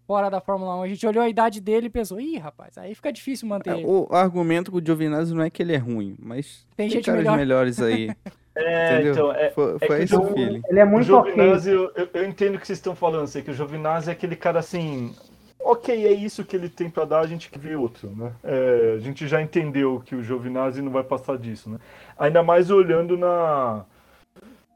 [0.07, 0.81] fora da Fórmula 1.
[0.83, 3.85] A gente olhou a idade dele e pensou, ih, rapaz, aí fica difícil manter é,
[3.85, 7.11] O argumento com o Giovinazzi não é que ele é ruim, mas tem, tem gente
[7.11, 7.37] melhor.
[7.37, 8.09] melhores aí.
[8.55, 9.13] é, Entendeu?
[9.13, 10.61] então, é, foi, foi é esse o feeling.
[10.69, 12.03] Ele é muito o Giovinazzi, okay.
[12.03, 14.59] eu, eu, entendo o que vocês estão falando, sei que o Giovinazzi é aquele cara
[14.59, 15.13] assim,
[15.59, 18.31] ok, é isso que ele tem para dar, a gente que vê outro, né?
[18.43, 21.79] É, a gente já entendeu que o Giovinazzi não vai passar disso, né?
[22.17, 23.85] Ainda mais olhando na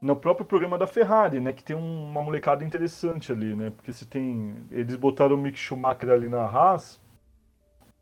[0.02, 1.52] no próprio programa da Ferrari, né?
[1.52, 3.70] Que tem uma molecada interessante ali, né?
[3.70, 4.56] Porque se tem.
[4.70, 7.00] Eles botaram o Mick Schumacher ali na Haas,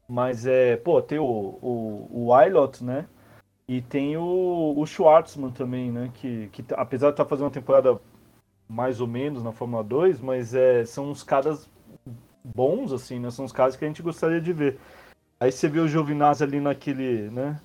[0.08, 0.78] mas é.
[0.78, 3.06] Pô, tem o, o, o Wilot, né?
[3.68, 6.10] E tem o, o Schwartzman também, né?
[6.14, 8.00] Que, que apesar de estar tá fazendo uma temporada
[8.68, 11.68] mais ou menos na Fórmula 2, mas é, são uns caras
[12.42, 13.30] bons, assim, né?
[13.30, 14.78] São os casos que a gente gostaria de ver.
[15.38, 17.60] Aí você vê o Giovinazzi ali naquele, né?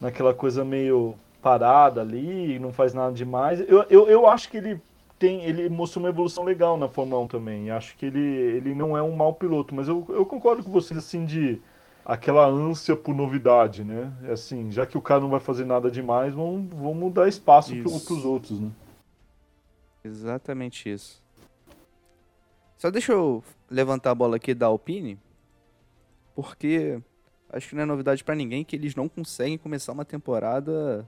[0.00, 3.60] Naquela coisa meio parada ali, não faz nada demais.
[3.60, 4.82] Eu, eu, eu acho que ele
[5.16, 7.70] tem, ele mostrou uma evolução legal na Fórmula 1 também.
[7.70, 10.98] Acho que ele, ele não é um mau piloto, mas eu, eu concordo com vocês,
[10.98, 11.62] assim, de
[12.04, 14.12] aquela ânsia por novidade, né?
[14.24, 17.76] É assim, já que o cara não vai fazer nada demais, vamos, vamos dar espaço
[17.76, 18.72] para os outros, né?
[20.02, 21.22] Exatamente isso.
[22.76, 25.16] Só deixa eu levantar a bola aqui da Alpine,
[26.34, 27.00] porque
[27.50, 31.06] acho que não é novidade para ninguém que eles não conseguem começar uma temporada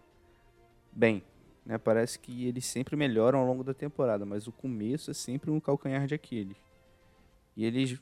[0.98, 1.22] bem.
[1.64, 1.78] Né?
[1.78, 5.60] Parece que eles sempre melhoram ao longo da temporada, mas o começo é sempre um
[5.60, 6.56] calcanhar de Aquiles.
[7.56, 8.00] E eles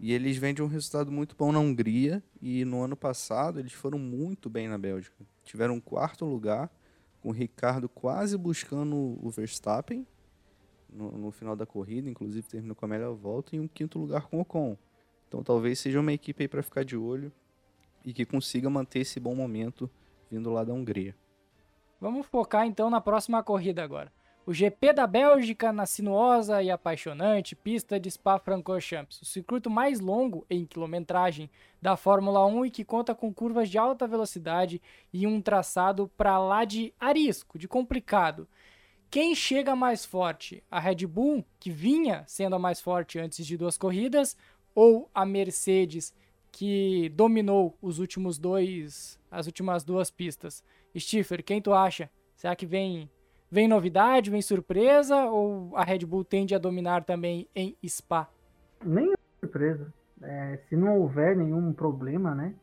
[0.00, 3.72] e eles vêm de um resultado muito bom na Hungria e no ano passado eles
[3.72, 5.16] foram muito bem na Bélgica.
[5.44, 6.70] Tiveram um quarto lugar
[7.20, 10.06] com o Ricardo quase buscando o Verstappen
[10.88, 14.28] no, no, final da corrida, inclusive terminou com a melhor volta, e um quinto lugar
[14.28, 14.78] com o Ocon.
[15.26, 17.32] Então talvez seja uma equipe aí para ficar de olho
[18.04, 19.90] e que consiga manter esse bom momento
[20.30, 21.14] vindo lá da Hungria.
[22.00, 24.12] Vamos focar então na próxima corrida agora.
[24.48, 30.46] O GP da Bélgica na sinuosa e apaixonante pista de Spa-Francorchamps, o circuito mais longo
[30.48, 31.50] em quilometragem
[31.82, 34.80] da Fórmula 1 e que conta com curvas de alta velocidade
[35.12, 38.48] e um traçado para lá de arisco, de complicado.
[39.10, 40.62] Quem chega mais forte?
[40.70, 44.34] A Red Bull, que vinha sendo a mais forte antes de duas corridas,
[44.74, 46.14] ou a Mercedes,
[46.50, 50.62] que dominou os últimos dois, as últimas duas pistas?
[50.96, 52.10] Stifler, quem tu acha?
[52.36, 53.10] Será que vem
[53.50, 58.28] vem novidade, vem surpresa ou a Red Bull tende a dominar também em Spa?
[58.84, 59.92] Nem surpresa.
[60.22, 62.54] É, se não houver nenhum problema, né?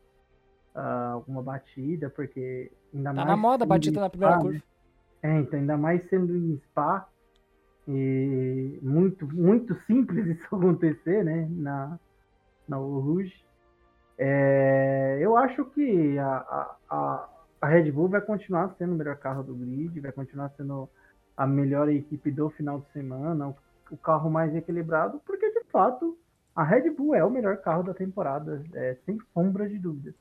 [0.75, 3.27] Uh, alguma batida, porque ainda tá mais.
[3.27, 4.53] Tá na moda a batida na primeira curva.
[4.53, 4.61] Né?
[5.23, 7.07] É, então, ainda mais sendo em Spa,
[7.87, 11.99] e muito, muito simples isso acontecer, né, na,
[12.67, 13.33] na Rouge.
[14.17, 17.29] É, eu acho que a, a,
[17.61, 20.89] a Red Bull vai continuar sendo o melhor carro do grid, vai continuar sendo
[21.35, 23.55] a melhor equipe do final de semana, o,
[23.91, 26.17] o carro mais equilibrado, porque de fato
[26.55, 30.15] a Red Bull é o melhor carro da temporada, é, sem sombra de dúvidas.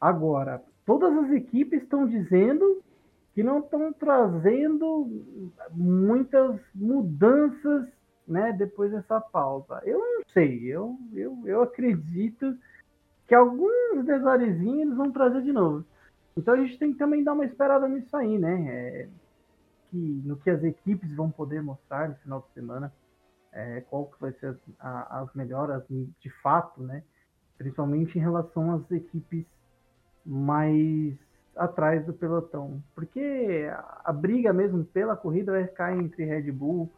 [0.00, 2.82] Agora, todas as equipes estão dizendo
[3.32, 5.08] que não estão trazendo
[5.70, 7.86] muitas mudanças
[8.26, 9.80] né, depois dessa pausa.
[9.84, 12.56] Eu não sei, eu, eu, eu acredito
[13.32, 15.86] que alguns detalhezinhos eles vão trazer de novo.
[16.36, 18.66] Então a gente tem que também dar uma esperada nisso aí, né?
[18.68, 19.08] É,
[19.90, 22.92] que, no que as equipes vão poder mostrar no final de semana,
[23.50, 27.02] é, qual que vai ser a, as melhoras de fato, né?
[27.56, 29.46] principalmente em relação às equipes
[30.26, 31.14] mais
[31.56, 33.66] atrás do pelotão, porque
[34.04, 36.90] a briga mesmo pela corrida vai ficar entre Red Bull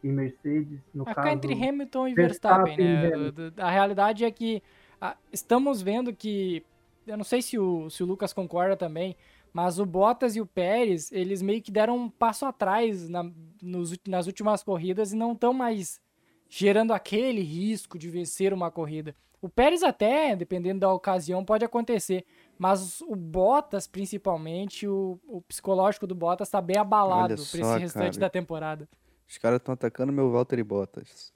[0.00, 1.26] e Mercedes, no vai caso.
[1.26, 3.52] ficar entre Hamilton e Verstappen, Verstappen né?
[3.56, 4.62] A realidade é que
[5.02, 6.64] a, estamos vendo que,
[7.04, 9.16] eu não sei se o, se o Lucas concorda também,
[9.52, 13.28] mas o Bottas e o Pérez, eles meio que deram um passo atrás na,
[13.60, 16.00] nos, nas últimas corridas e não estão mais
[16.48, 19.14] gerando aquele risco de vencer uma corrida.
[19.40, 22.24] O Pérez até, dependendo da ocasião, pode acontecer.
[22.56, 28.14] Mas o Bottas, principalmente, o, o psicológico do Bottas está bem abalado para esse restante
[28.14, 28.20] cara.
[28.20, 28.88] da temporada.
[29.28, 31.32] Os caras estão atacando meu Valtteri Bottas.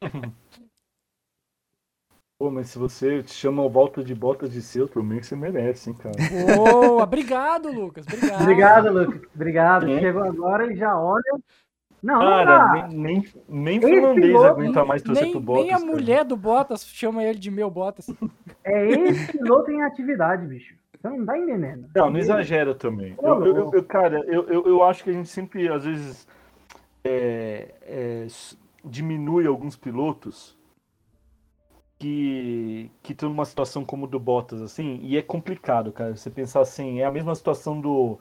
[2.42, 5.90] Pô, mas se você te chama o Volta de Bottas de seu, que você merece,
[5.90, 6.16] hein, cara.
[6.56, 7.04] Boa!
[7.04, 8.04] obrigado, Lucas.
[8.04, 8.42] Obrigado.
[8.42, 9.20] Obrigado, Lucas.
[9.32, 9.88] Obrigado.
[9.88, 10.00] É.
[10.00, 11.38] Chegou agora e já olha.
[12.02, 15.64] Não, Cara, nem, nem, nem finlandês aguenta mais torcer nem, pro Bottas.
[15.66, 15.88] Nem a cara.
[15.92, 18.10] mulher do Bottas chama ele de meu Bottas.
[18.64, 20.74] É esse piloto em atividade, bicho.
[21.00, 21.88] Você não tá entendendo.
[21.94, 23.14] Não, não exagera também.
[23.22, 26.26] Eu, eu, eu, cara, eu, eu, eu acho que a gente sempre, às vezes,
[27.04, 28.26] é, é,
[28.84, 30.60] diminui alguns pilotos
[32.02, 36.16] que que estão numa situação como do Bottas, assim, e é complicado, cara.
[36.16, 38.18] Você pensar assim, é a mesma situação do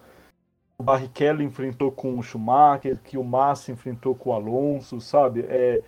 [0.78, 5.46] o Barrichello enfrentou com o Schumacher, que o Massa enfrentou com o Alonso, sabe?
[5.48, 5.84] É,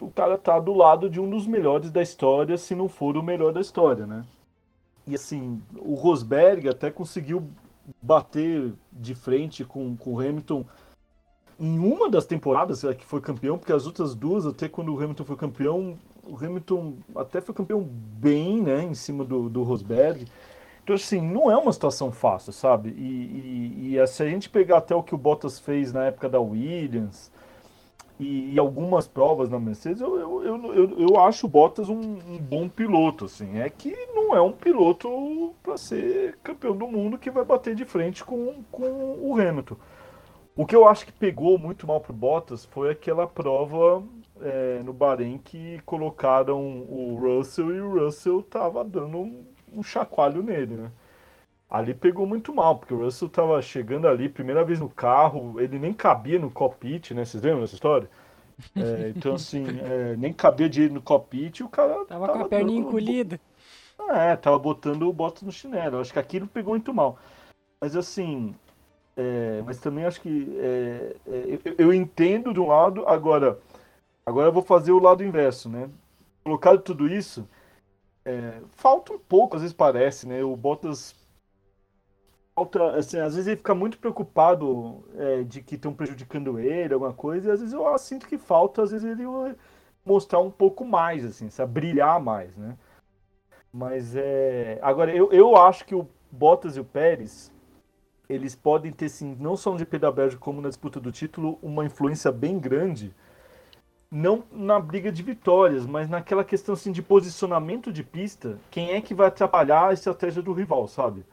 [0.00, 3.22] o cara tá do lado de um dos melhores da história, se não for o
[3.22, 4.24] melhor da história, né?
[5.06, 7.48] E assim, o Rosberg até conseguiu
[8.02, 10.64] bater de frente com, com o Hamilton
[11.58, 15.24] em uma das temporadas que foi campeão, porque as outras duas, até quando o Hamilton
[15.24, 20.26] foi campeão, o Hamilton até foi campeão bem, né, em cima do, do Rosberg.
[20.82, 22.90] Então, assim, não é uma situação fácil, sabe?
[22.90, 26.28] E, e, e, se a gente pegar até o que o Bottas fez na época
[26.28, 27.30] da Williams
[28.18, 31.94] e, e algumas provas na Mercedes, eu, eu, eu, eu, eu acho o Bottas um,
[32.00, 33.58] um, bom piloto, assim.
[33.58, 37.84] É que não é um piloto para ser campeão do mundo que vai bater de
[37.84, 39.76] frente com, com o Hamilton.
[40.56, 44.02] O que eu acho que pegou muito mal pro Bottas foi aquela prova
[44.42, 50.42] é, no Bahrein que colocaram o Russell e o Russell tava dando um um chacoalho
[50.42, 50.90] nele, né?
[51.68, 55.78] Ali pegou muito mal, porque o Russell tava chegando ali, primeira vez no carro, ele
[55.78, 57.24] nem cabia no cockpit, né?
[57.24, 58.10] Vocês lembram dessa história?
[58.74, 62.04] É, então, assim, é, nem cabia de ir no cockpit e o cara.
[62.06, 62.88] Tava, tava com a perninha dando...
[62.88, 63.40] encolhida.
[64.08, 66.00] É, tava botando o Bottas no chinelo.
[66.00, 67.18] Acho que aquilo pegou muito mal.
[67.80, 68.54] Mas, assim.
[69.16, 70.56] É, mas também acho que.
[70.58, 73.58] É, é, eu, eu, entendo de um lado, agora.
[74.30, 75.90] Agora eu vou fazer o lado inverso, né?
[76.44, 77.48] Colocado tudo isso
[78.24, 80.42] é, falta um pouco, às vezes parece, né?
[80.44, 81.16] O Bottas
[82.54, 87.12] falta, assim, às vezes ele fica muito preocupado é, de que estão prejudicando ele, alguma
[87.12, 89.24] coisa, e às vezes eu sinto que falta, às vezes ele
[90.06, 91.72] mostrar um pouco mais, assim, sabe?
[91.72, 92.76] brilhar mais, né?
[93.72, 94.78] Mas é.
[94.80, 97.52] Agora, eu, eu acho que o Bottas e o Pérez
[98.28, 101.58] eles podem ter, sim, não só no GP da Bélgica, como na disputa do título,
[101.60, 103.12] uma influência bem grande
[104.10, 109.00] não na briga de vitórias, mas naquela questão assim de posicionamento de pista, quem é
[109.00, 111.24] que vai atrapalhar a estratégia do rival, sabe?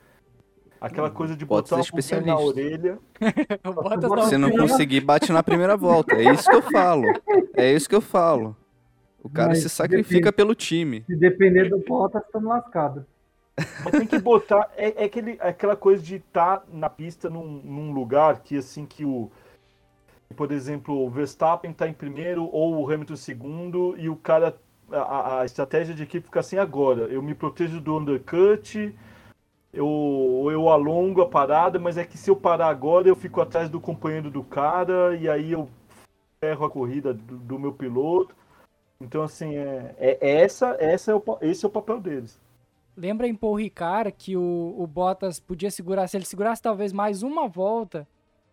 [0.80, 3.00] Aquela coisa de Pode botar o na orelha.
[4.30, 6.14] Se não conseguir, bate na primeira volta.
[6.16, 7.04] É isso que eu falo.
[7.56, 8.56] É isso que eu falo.
[9.24, 11.04] O cara mas se sacrifica depende, pelo time.
[11.08, 13.04] Se depender do Bottas, estamos lascados.
[13.84, 14.70] Mas tem que botar.
[14.78, 18.86] É, é aquele, aquela coisa de estar tá na pista num, num lugar que assim
[18.86, 19.32] que o
[20.36, 24.56] por exemplo, o Verstappen está em primeiro ou o Hamilton em segundo e o cara
[24.92, 27.04] a, a, estratégia de equipe fica assim agora.
[27.04, 28.94] Eu me protejo do undercut,
[29.74, 33.70] eu, eu alongo a parada, mas é que se eu parar agora eu fico atrás
[33.70, 35.70] do companheiro do cara e aí eu
[36.40, 38.36] ferro a corrida do, do meu piloto.
[39.00, 42.40] Então assim é, é, é essa essa é o, esse é o papel deles.
[42.96, 47.22] Lembra em Paul Ricard que o, o Bottas podia segurar, se ele segurasse talvez mais
[47.22, 48.08] uma volta,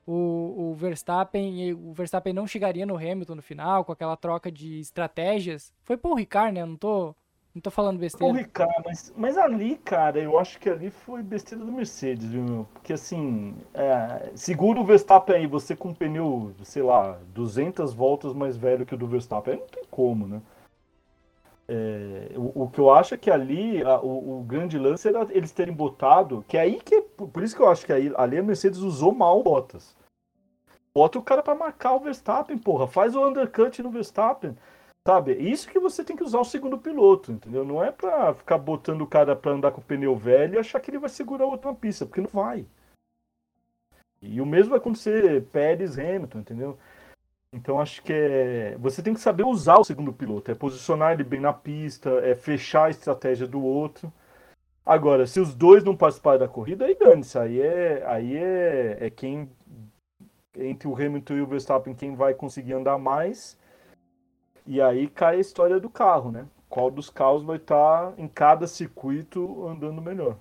[0.07, 4.81] o, o Verstappen o Verstappen não chegaria no Hamilton no final com aquela troca de
[4.81, 5.73] estratégias.
[5.83, 6.65] Foi Paul Ricard, né?
[6.65, 7.15] não tô
[7.55, 8.27] não tô falando besteira.
[8.27, 12.43] Paul Ricard, mas, mas ali, cara, eu acho que ali foi besteira do Mercedes, viu,
[12.43, 12.67] meu?
[12.75, 18.35] Porque assim, é, segura o Verstappen aí, você com um pneu, sei lá, 200 voltas
[18.35, 20.43] mais velho que o do Verstappen, aí não tem como, né?
[21.67, 25.27] É, o, o, que eu acho é que ali a, o, o, grande lance era
[25.31, 27.01] eles terem botado, que é aí que.
[27.01, 29.97] Por isso que eu acho que aí, ali a Mercedes usou mal o Bottas.
[30.95, 32.87] Bota o cara para marcar o Verstappen, porra.
[32.87, 34.57] Faz o undercut no Verstappen.
[35.07, 35.35] Sabe?
[35.35, 37.65] Isso que você tem que usar o segundo piloto, entendeu?
[37.65, 40.81] Não é pra ficar botando o cara pra andar com o pneu velho e achar
[40.81, 42.65] que ele vai segurar o outro na pista, porque não vai.
[44.23, 46.79] E o mesmo vai acontecer Pérez Hamilton, entendeu?
[47.55, 48.77] Então acho que é...
[48.81, 52.35] você tem que saber usar o segundo piloto, é posicionar ele bem na pista, é
[52.35, 54.13] fechar a estratégia do outro.
[54.85, 59.11] Agora, se os dois não participarem da corrida, aí dane-se, aí é, aí é, é
[59.11, 59.49] quem
[60.57, 63.57] entre o Hamilton e o Verstappen quem vai conseguir andar mais.
[64.67, 66.47] E aí cai a história do carro, né?
[66.69, 70.37] Qual dos carros vai estar em cada circuito andando melhor.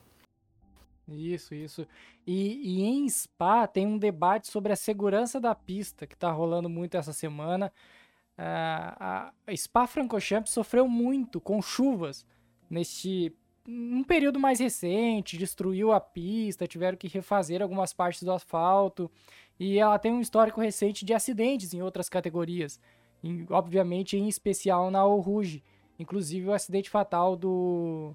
[1.08, 1.88] Isso, isso.
[2.26, 6.70] E, e, em Spa tem um debate sobre a segurança da pista que está rolando
[6.70, 7.72] muito essa semana.
[8.38, 12.26] Uh, a Spa-Francorchamps sofreu muito com chuvas
[12.70, 13.36] neste
[13.68, 19.10] um período mais recente, destruiu a pista, tiveram que refazer algumas partes do asfalto
[19.60, 22.80] e ela tem um histórico recente de acidentes em outras categorias,
[23.24, 25.64] em, obviamente em especial na Rouge,
[25.98, 28.14] inclusive o acidente fatal do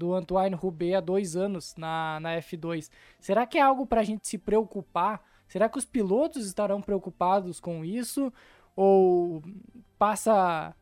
[0.00, 2.90] do Antoine Roubaix há dois anos na, na F2.
[3.20, 5.22] Será que é algo para a gente se preocupar?
[5.46, 8.32] Será que os pilotos estarão preocupados com isso?
[8.74, 9.42] Ou
[9.98, 10.74] passa,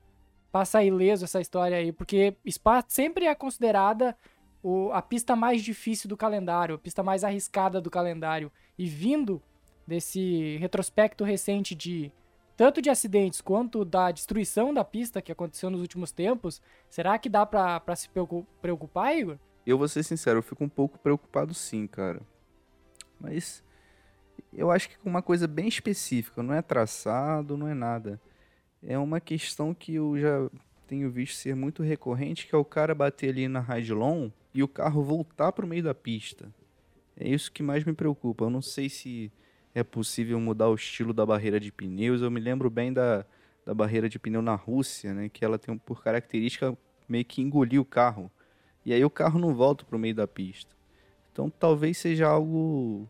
[0.52, 1.90] passa ileso essa história aí?
[1.90, 4.16] Porque Spa sempre é considerada
[4.62, 8.52] o, a pista mais difícil do calendário, a pista mais arriscada do calendário.
[8.78, 9.42] E vindo
[9.84, 12.12] desse retrospecto recente de
[12.58, 17.28] tanto de acidentes quanto da destruição da pista que aconteceu nos últimos tempos, será que
[17.28, 18.10] dá para se
[18.60, 19.38] preocupar, Igor?
[19.64, 22.20] Eu vou ser sincero, eu fico um pouco preocupado sim, cara.
[23.20, 23.62] Mas
[24.52, 28.20] eu acho que com uma coisa bem específica, não é traçado, não é nada.
[28.82, 30.50] É uma questão que eu já
[30.88, 34.68] tenho visto ser muito recorrente, que é o cara bater ali na Raidlon e o
[34.68, 36.52] carro voltar para o meio da pista.
[37.16, 38.46] É isso que mais me preocupa.
[38.46, 39.30] Eu não sei se
[39.78, 42.20] é possível mudar o estilo da barreira de pneus.
[42.20, 43.24] Eu me lembro bem da,
[43.64, 46.76] da barreira de pneu na Rússia, né, que ela tem por característica
[47.08, 48.30] meio que engolir o carro.
[48.84, 50.74] E aí o carro não volta para o meio da pista.
[51.32, 53.08] Então talvez seja algo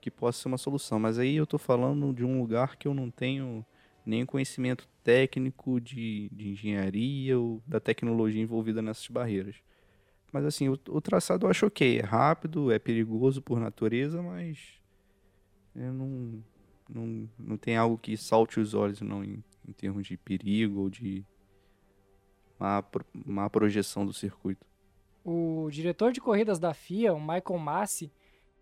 [0.00, 0.98] que possa ser uma solução.
[0.98, 3.64] Mas aí eu estou falando de um lugar que eu não tenho
[4.04, 9.56] nem conhecimento técnico de, de engenharia ou da tecnologia envolvida nessas barreiras.
[10.32, 11.98] Mas assim, o, o traçado eu acho ok.
[11.98, 14.79] É rápido, é perigoso por natureza, mas
[15.74, 16.42] não,
[16.88, 20.90] não, não tem algo que salte os olhos não em, em termos de perigo ou
[20.90, 21.24] de
[22.58, 22.84] má,
[23.26, 24.66] má projeção do circuito.
[25.24, 28.10] O diretor de corridas da FIA, o Michael Massi,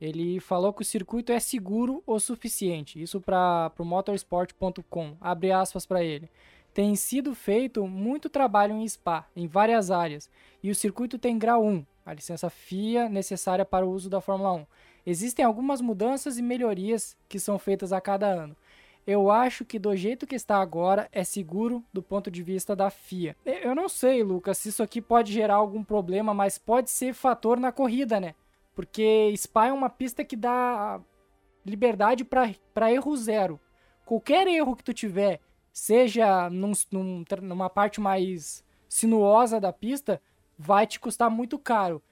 [0.00, 3.00] ele falou que o circuito é seguro o suficiente.
[3.00, 5.16] Isso para o motorsport.com.
[5.20, 6.30] Abre aspas para ele.
[6.72, 10.30] Tem sido feito muito trabalho em Spa, em várias áreas,
[10.62, 14.52] e o circuito tem grau 1, a licença FIA necessária para o uso da Fórmula
[14.52, 14.66] 1.
[15.10, 18.54] Existem algumas mudanças e melhorias que são feitas a cada ano.
[19.06, 22.90] Eu acho que do jeito que está agora é seguro do ponto de vista da
[22.90, 23.34] FIA.
[23.46, 27.58] Eu não sei, Lucas, se isso aqui pode gerar algum problema, mas pode ser fator
[27.58, 28.34] na corrida, né?
[28.74, 31.00] Porque Spa é uma pista que dá
[31.64, 33.58] liberdade para erro zero.
[34.04, 35.40] Qualquer erro que tu tiver,
[35.72, 40.20] seja num, num, numa parte mais sinuosa da pista,
[40.58, 42.02] vai te custar muito caro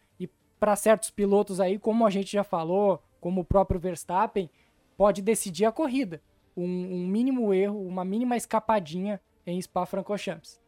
[0.58, 4.50] para certos pilotos aí, como a gente já falou, como o próprio Verstappen,
[4.96, 6.20] pode decidir a corrida.
[6.56, 10.58] Um, um mínimo erro, uma mínima escapadinha em Spa-Francorchamps.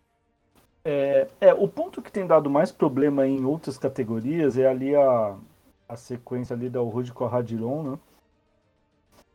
[0.84, 5.36] É, é, o ponto que tem dado mais problema em outras categorias é ali a,
[5.88, 7.98] a sequência ali da Rude com a Radilon, né?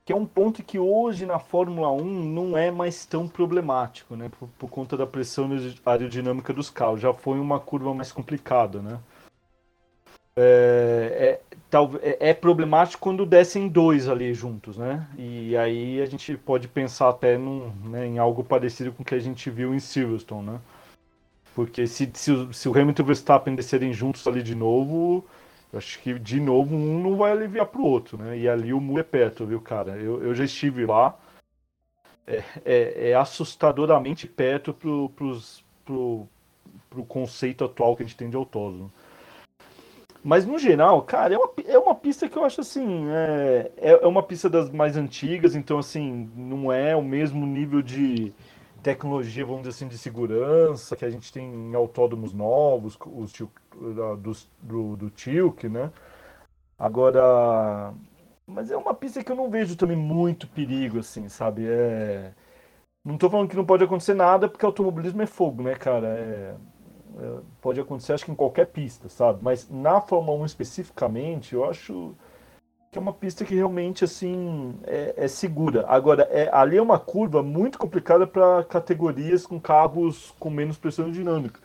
[0.06, 4.30] Que é um ponto que hoje na Fórmula 1 não é mais tão problemático, né?
[4.38, 5.50] Por, por conta da pressão
[5.86, 7.00] aerodinâmica dos carros.
[7.00, 9.00] Já foi uma curva mais complicada, né?
[10.36, 11.40] É,
[11.72, 15.08] é, é, problemático quando descem dois ali juntos, né?
[15.18, 19.16] E aí a gente pode pensar até num, né, em algo parecido com o que
[19.16, 20.62] a gente viu em Silverstone, né?
[21.56, 25.24] Porque se, se, o, se o Hamilton e o Verstappen descerem juntos ali de novo,
[25.74, 28.38] acho que de novo um não vai aliviar pro outro, né?
[28.38, 29.92] E ali o muro é perto, viu, cara?
[29.98, 31.18] Eu, eu já estive lá.
[32.26, 36.28] É, é, é assustadoramente perto pro, pros, pro,
[36.90, 38.92] pro conceito atual que a gente tem de autódromo.
[40.24, 43.08] Mas no geral, cara, é uma, é uma pista que eu acho assim.
[43.10, 47.82] É, é, é uma pista das mais antigas, então assim, não é o mesmo nível
[47.82, 48.34] de
[48.82, 54.34] tecnologia, vamos dizer assim, de segurança que a gente tem em autódromos novos, os do,
[54.62, 55.92] do, do Tilk, né?
[56.78, 57.94] Agora.
[58.46, 61.66] Mas é uma pista que eu não vejo também muito perigo, assim, sabe?
[61.68, 62.34] É.
[63.06, 66.08] Não tô falando que não pode acontecer nada, porque automobilismo é fogo, né, cara?
[66.08, 66.56] É,
[67.62, 69.40] pode acontecer, acho que em qualquer pista, sabe?
[69.42, 72.16] Mas na Fórmula 1 especificamente, eu acho
[72.92, 75.86] que é uma pista que realmente assim é, é segura.
[75.88, 81.10] Agora, é, ali é uma curva muito complicada para categorias com carros com menos pressão
[81.12, 81.60] dinâmica.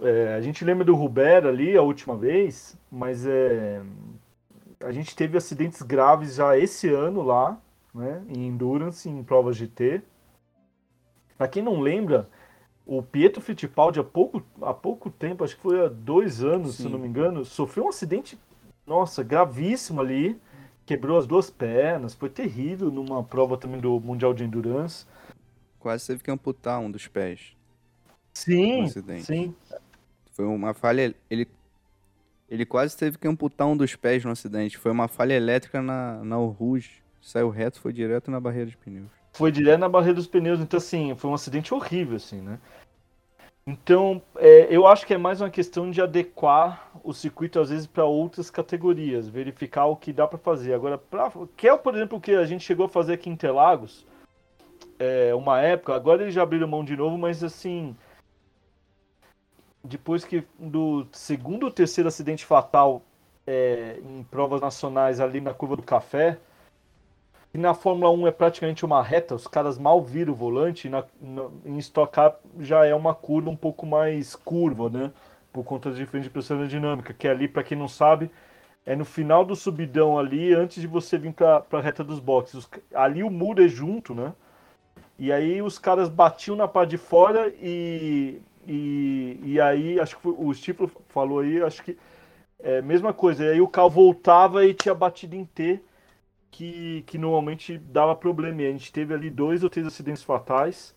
[0.00, 3.80] É, a gente lembra do Ruber ali a última vez, mas é,
[4.80, 7.58] a gente teve acidentes graves já esse ano lá
[7.94, 8.22] né?
[8.28, 10.02] Em endurance, em provas de T.
[11.36, 12.28] Para quem não lembra,
[12.88, 16.84] o Pietro Fittipaldi há pouco, há pouco tempo, acho que foi há dois anos, Sim.
[16.84, 18.38] se não me engano, sofreu um acidente,
[18.86, 20.40] nossa, gravíssimo ali.
[20.86, 25.04] Quebrou as duas pernas, foi terrível numa prova também do Mundial de Endurance.
[25.78, 27.54] Quase teve que amputar um dos pés.
[28.32, 28.88] Sim,
[29.20, 29.54] sim.
[30.32, 31.14] Foi uma falha.
[31.28, 31.46] Ele,
[32.48, 34.78] ele quase teve que amputar um dos pés no acidente.
[34.78, 37.02] Foi uma falha elétrica na, na Rouge.
[37.20, 39.17] Saiu reto, foi direto na barreira de pneus.
[39.38, 42.58] Foi direto na barreira dos pneus, então assim, foi um acidente horrível, assim, né?
[43.64, 47.86] Então, é, eu acho que é mais uma questão de adequar o circuito, às vezes,
[47.86, 50.74] para outras categorias, verificar o que dá para fazer.
[50.74, 53.34] Agora, pra, que é, por exemplo, o que a gente chegou a fazer aqui em
[53.34, 54.04] Interlagos,
[54.98, 57.94] é, uma época, agora eles já abriram mão de novo, mas assim,
[59.84, 63.02] depois que do segundo ou terceiro acidente fatal
[63.46, 66.40] é, em provas nacionais ali na curva do café,
[67.52, 71.04] e na Fórmula 1 é praticamente uma reta, os caras mal viram o volante, na,
[71.20, 75.10] na, em Stock Car já é uma curva um pouco mais curva, né?
[75.52, 78.30] Por conta da diferença de pressão aerodinâmica, que é ali, para quem não sabe,
[78.84, 82.68] é no final do subidão ali, antes de você vir para a reta dos boxes.
[82.94, 84.34] Ali o muro é junto, né?
[85.18, 90.28] E aí os caras batiam na parte de fora e, e, e aí, acho que
[90.28, 91.98] o Stifler falou aí, acho que
[92.60, 93.44] é a mesma coisa.
[93.44, 95.82] E aí o carro voltava e tinha batido em T
[96.50, 98.62] que, que normalmente dava problema.
[98.62, 100.94] E a gente teve ali dois ou três acidentes fatais.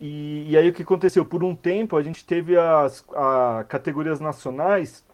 [0.00, 1.24] E, e aí o que aconteceu?
[1.24, 5.04] Por um tempo a gente teve as a, categorias nacionais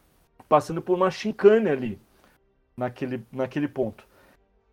[0.49, 2.01] passando por uma chincane ali,
[2.77, 4.07] naquele, naquele ponto.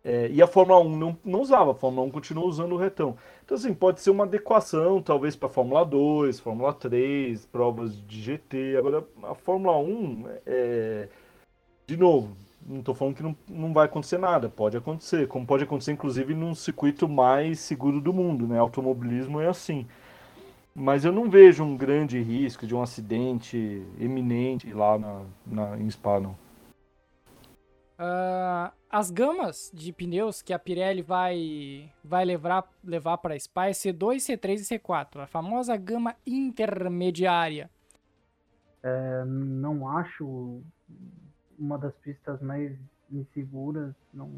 [0.02, 3.16] É, e a Fórmula 1 não, não usava, a Fórmula 1 continua usando o retão.
[3.44, 8.76] Então, assim, pode ser uma adequação, talvez, para Fórmula 2, Fórmula 3, provas de GT.
[8.78, 11.08] Agora, a Fórmula 1, é,
[11.86, 12.34] de novo,
[12.66, 16.34] não estou falando que não, não vai acontecer nada, pode acontecer, como pode acontecer inclusive
[16.34, 18.58] num circuito mais seguro do mundo, né?
[18.58, 19.86] Automobilismo é assim.
[20.74, 25.90] Mas eu não vejo um grande risco de um acidente eminente lá na, na, em
[25.90, 26.36] Spa, não.
[27.98, 33.72] Uh, as gamas de pneus que a Pirelli vai, vai levar, levar para Spa é
[33.72, 37.68] C2, C3 e C4, a famosa gama intermediária.
[38.82, 40.62] É, não acho
[41.60, 42.76] uma das pistas mais
[43.12, 43.94] inseguras.
[44.12, 44.30] Não...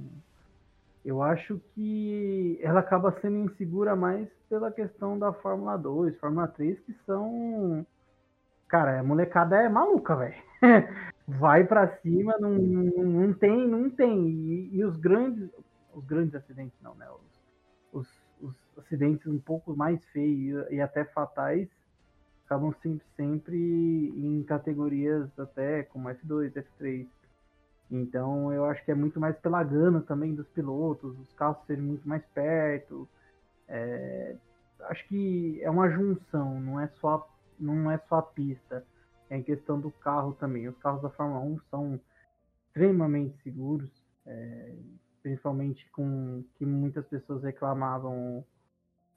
[1.05, 6.79] Eu acho que ela acaba sendo insegura mais pela questão da Fórmula 2, Fórmula 3,
[6.81, 7.87] que são.
[8.69, 10.43] Cara, a molecada é maluca, velho.
[11.27, 14.29] Vai para cima, não, não tem, não tem.
[14.29, 15.51] E, e, os grandes.
[15.95, 17.07] Os grandes acidentes não, né?
[17.11, 17.43] Os,
[17.93, 21.69] os, os acidentes um pouco mais feios e até fatais
[22.83, 27.07] sempre, sempre em categorias até como F2, F3.
[27.91, 31.83] Então eu acho que é muito mais pela gana também dos pilotos, os carros serem
[31.83, 33.09] muito mais perto.
[33.69, 34.37] É,
[34.83, 37.29] acho que é uma junção, não é só
[37.59, 38.85] não é só a pista,
[39.31, 40.69] é em questão do carro também.
[40.69, 42.01] Os carros da Fórmula 1 são
[42.67, 43.91] extremamente seguros,
[44.27, 44.75] é,
[45.23, 48.45] principalmente com que muitas pessoas reclamavam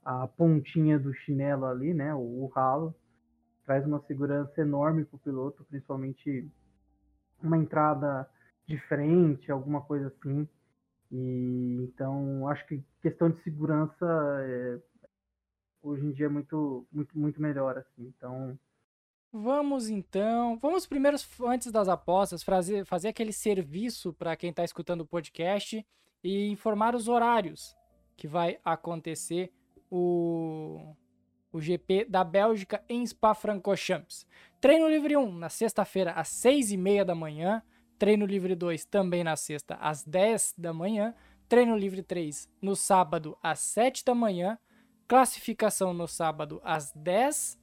[0.04, 2.94] a pontinha do chinelo ali, né, o, o ralo
[3.66, 6.48] traz uma segurança enorme para o piloto, principalmente
[7.42, 8.28] uma entrada
[8.66, 10.48] diferente, alguma coisa assim.
[11.10, 14.06] E então acho que questão de segurança
[14.40, 14.78] é,
[15.82, 18.12] hoje em dia é muito, muito, muito melhor assim.
[18.16, 18.58] Então
[19.32, 25.02] Vamos então, vamos primeiro antes das apostas fazer, fazer aquele serviço para quem está escutando
[25.02, 25.84] o podcast
[26.24, 27.76] e informar os horários
[28.16, 29.52] que vai acontecer
[29.90, 30.94] o
[31.52, 34.26] o GP da Bélgica em Spa-Francorchamps.
[34.60, 37.62] Treino livre 1 na sexta-feira às 6h30 da manhã,
[37.98, 41.14] treino livre 2 também na sexta às 10 da manhã,
[41.48, 44.58] treino livre 3 no sábado às 7 da manhã,
[45.06, 47.58] classificação no sábado às 10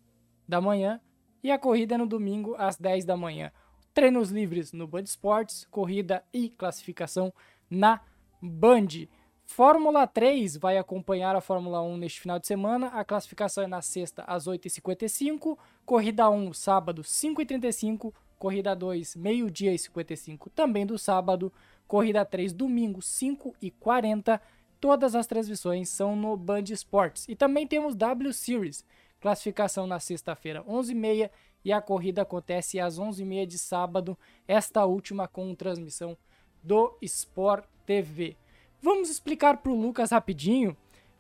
[0.48, 1.02] da manhã
[1.44, 3.52] e a corrida no domingo às 10 da manhã.
[3.94, 7.34] Treinos livres no Band Esportes, corrida e classificação
[7.70, 8.02] na
[8.42, 9.08] Band.
[9.46, 12.88] Fórmula 3 vai acompanhar a Fórmula 1 neste final de semana.
[12.88, 19.78] A classificação é na sexta às 8h55, corrida 1 sábado 5h35, corrida 2 meio-dia e
[19.78, 21.52] 55 também do sábado,
[21.88, 24.40] corrida 3 domingo 5h40.
[24.80, 27.26] Todas as transmissões são no Band Esportes.
[27.30, 28.84] E também temos W Series,
[29.20, 31.30] classificação na sexta-feira 11h30
[31.64, 34.18] e a corrida acontece às 11h30 de sábado,
[34.48, 36.18] esta última com transmissão
[36.62, 38.36] do Sport TV.
[38.84, 40.76] Vamos explicar para o Lucas rapidinho.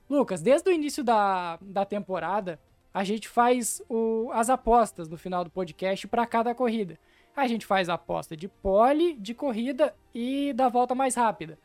[0.09, 2.59] Lucas, desde o início da, da temporada,
[2.93, 6.99] a gente faz o, as apostas no final do podcast para cada corrida.
[7.33, 11.57] A gente faz a aposta de pole, de corrida e da volta mais rápida.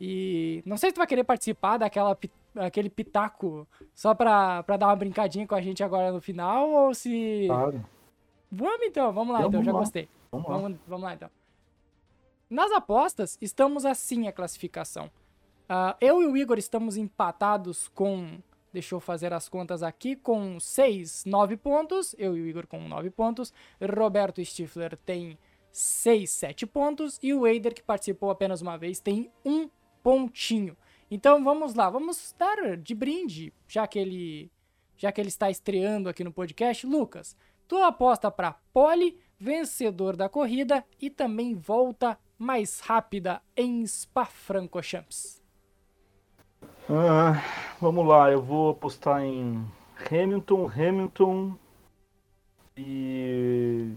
[0.00, 2.16] E não sei se tu vai querer participar daquela
[2.54, 3.66] aquele pitaco
[3.96, 7.46] só pra, pra dar uma brincadinha com a gente agora no final ou se.
[7.48, 7.84] Claro.
[8.48, 9.78] Vamos então, vamos lá, Então, então, vamos já lá.
[9.80, 10.08] gostei.
[10.30, 10.56] Vamos lá.
[10.56, 11.30] Vamos, vamos lá então.
[12.48, 15.10] Nas apostas, estamos assim a classificação.
[15.74, 18.42] Ah, eu e o Igor estamos empatados com.
[18.74, 20.14] Deixa eu fazer as contas aqui.
[20.14, 22.14] Com 6, 9 pontos.
[22.18, 23.54] Eu e o Igor com 9 pontos.
[23.80, 25.38] Roberto Stifler tem
[25.72, 27.18] 6, 7 pontos.
[27.22, 29.70] E o Eider, que participou apenas uma vez, tem um
[30.02, 30.76] pontinho.
[31.10, 34.52] Então vamos lá, vamos dar de brinde, já que ele,
[34.94, 36.86] já que ele está estreando aqui no podcast.
[36.86, 37.34] Lucas,
[37.66, 45.41] tua aposta para pole, vencedor da corrida e também volta mais rápida em Spa-Francorchamps.
[46.90, 47.42] Ah,
[47.80, 49.64] vamos lá, eu vou apostar em
[50.10, 51.56] Hamilton, Hamilton
[52.76, 53.92] e,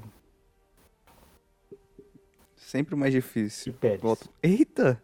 [2.56, 3.74] Sempre mais e difícil.
[3.74, 4.02] Pérez.
[4.02, 4.26] Volta.
[4.42, 5.02] Eita!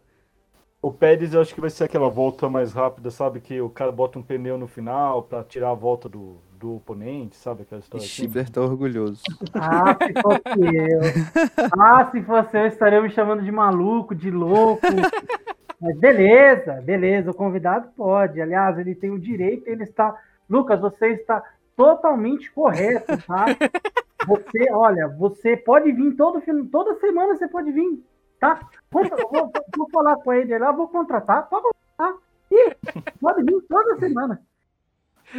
[0.82, 3.40] O Pérez eu acho que vai ser aquela volta mais rápida, sabe?
[3.40, 7.36] Que o cara bota um pneu no final pra tirar a volta do, do oponente,
[7.36, 7.62] sabe?
[7.62, 8.24] Aquela história assim.
[8.24, 9.22] Stifler tá orgulhoso.
[9.54, 11.00] Ah, se fosse eu.
[11.80, 14.82] Ah, se fosse eu, estaria me chamando de maluco, de louco.
[15.82, 18.40] Mas beleza, beleza, o convidado pode.
[18.40, 20.16] Aliás, ele tem o direito, ele está.
[20.48, 21.42] Lucas, você está
[21.76, 23.46] totalmente correto, tá?
[24.24, 28.04] Você, olha, você pode vir todo fim, toda semana você pode vir,
[28.38, 28.60] tá?
[28.88, 29.02] Vou,
[29.32, 32.20] vou- vou falar com ele lá, vou contratar, pode contratar.
[32.48, 32.72] Ih,
[33.20, 34.40] pode vir toda semana.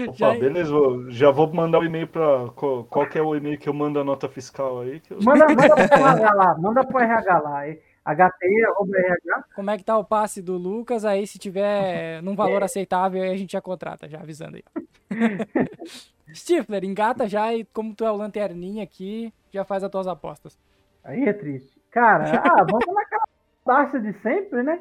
[0.06, 0.74] Opa, Já- beleza,
[1.12, 2.50] já vou mandar o e-mail pra.
[2.58, 5.00] Qual, qual que é o e-mail que eu mando a nota fiscal aí?
[5.00, 5.20] Que eu...
[5.24, 7.62] Manda, manda pro RH lá, manda pro RH lá.
[8.06, 9.54] HT.
[9.56, 11.06] Como é que tá o passe do Lucas?
[11.06, 14.64] Aí, se tiver num valor aceitável, aí a gente já contrata, já avisando aí.
[16.34, 20.58] Stifler, engata já e como tu é o lanterninha aqui, já faz as tuas apostas.
[21.04, 21.80] Aí é triste.
[21.91, 23.28] Cara, ah, vamos naquela
[23.66, 24.80] taxa de sempre, né?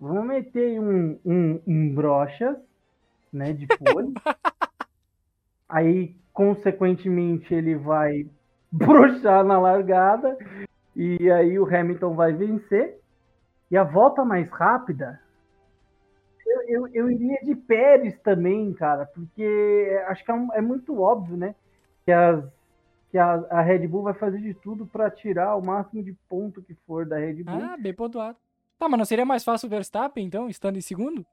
[0.00, 2.56] Vamos meter um, um, um brochas,
[3.32, 4.12] né, de folha.
[5.68, 8.26] Aí, consequentemente, ele vai
[8.70, 10.36] brochar na largada.
[10.96, 13.00] E aí o Hamilton vai vencer.
[13.70, 15.20] E a volta mais rápida,
[16.46, 21.00] eu, eu, eu iria de Pérez também, cara, porque acho que é, um- é muito
[21.00, 21.54] óbvio, né?
[22.04, 22.44] Que, as,
[23.10, 26.62] que a, a Red Bull vai fazer de tudo para tirar o máximo de ponto
[26.62, 27.54] que for da Red Bull.
[27.62, 28.36] Ah, bem pontuado.
[28.78, 31.24] Tá, mas não seria mais fácil o Verstappen, então, estando em segundo?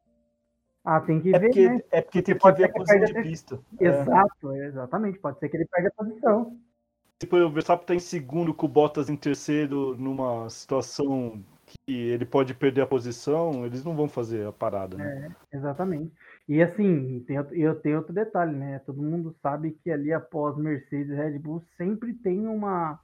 [0.84, 1.80] Ah, tem que É ver, porque, né?
[1.91, 3.59] é porque tem que Pode ver ser a posição de pista.
[3.80, 3.86] É.
[3.88, 5.20] Exato, exatamente.
[5.20, 6.57] Pode ser que ele pegue a posição.
[7.22, 12.26] Tipo, o Verstappen tá em segundo com o Bottas em terceiro numa situação que ele
[12.26, 15.30] pode perder a posição, eles não vão fazer a parada, né?
[15.53, 16.11] Exatamente.
[16.49, 18.80] E assim, tem, eu tenho outro detalhe, né?
[18.88, 22.99] Todo mundo sabe que ali após Mercedes e Red Bull sempre tem uma.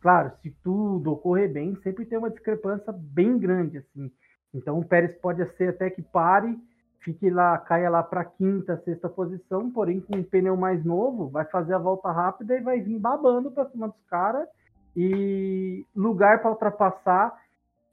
[0.00, 4.10] Claro, se tudo ocorrer bem, sempre tem uma discrepância bem grande, assim.
[4.52, 6.58] Então o Pérez pode ser até que pare,
[7.04, 11.44] fique lá, caia lá para quinta, sexta posição, porém com um pneu mais novo, vai
[11.46, 14.48] fazer a volta rápida e vai vir babando para cima dos caras.
[14.96, 17.34] E lugar para ultrapassar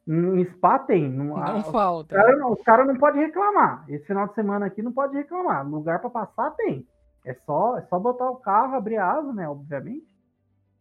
[0.08, 1.10] em Spa tem.
[1.10, 2.16] Não, Não falta.
[2.16, 3.86] cara não- os caras não podem reclamar.
[3.88, 5.68] Esse final de semana aqui não pode reclamar.
[5.68, 6.86] Lugar para passar tem.
[7.26, 9.48] É só, é só botar o carro, abrir a asa, né?
[9.48, 10.08] Obviamente.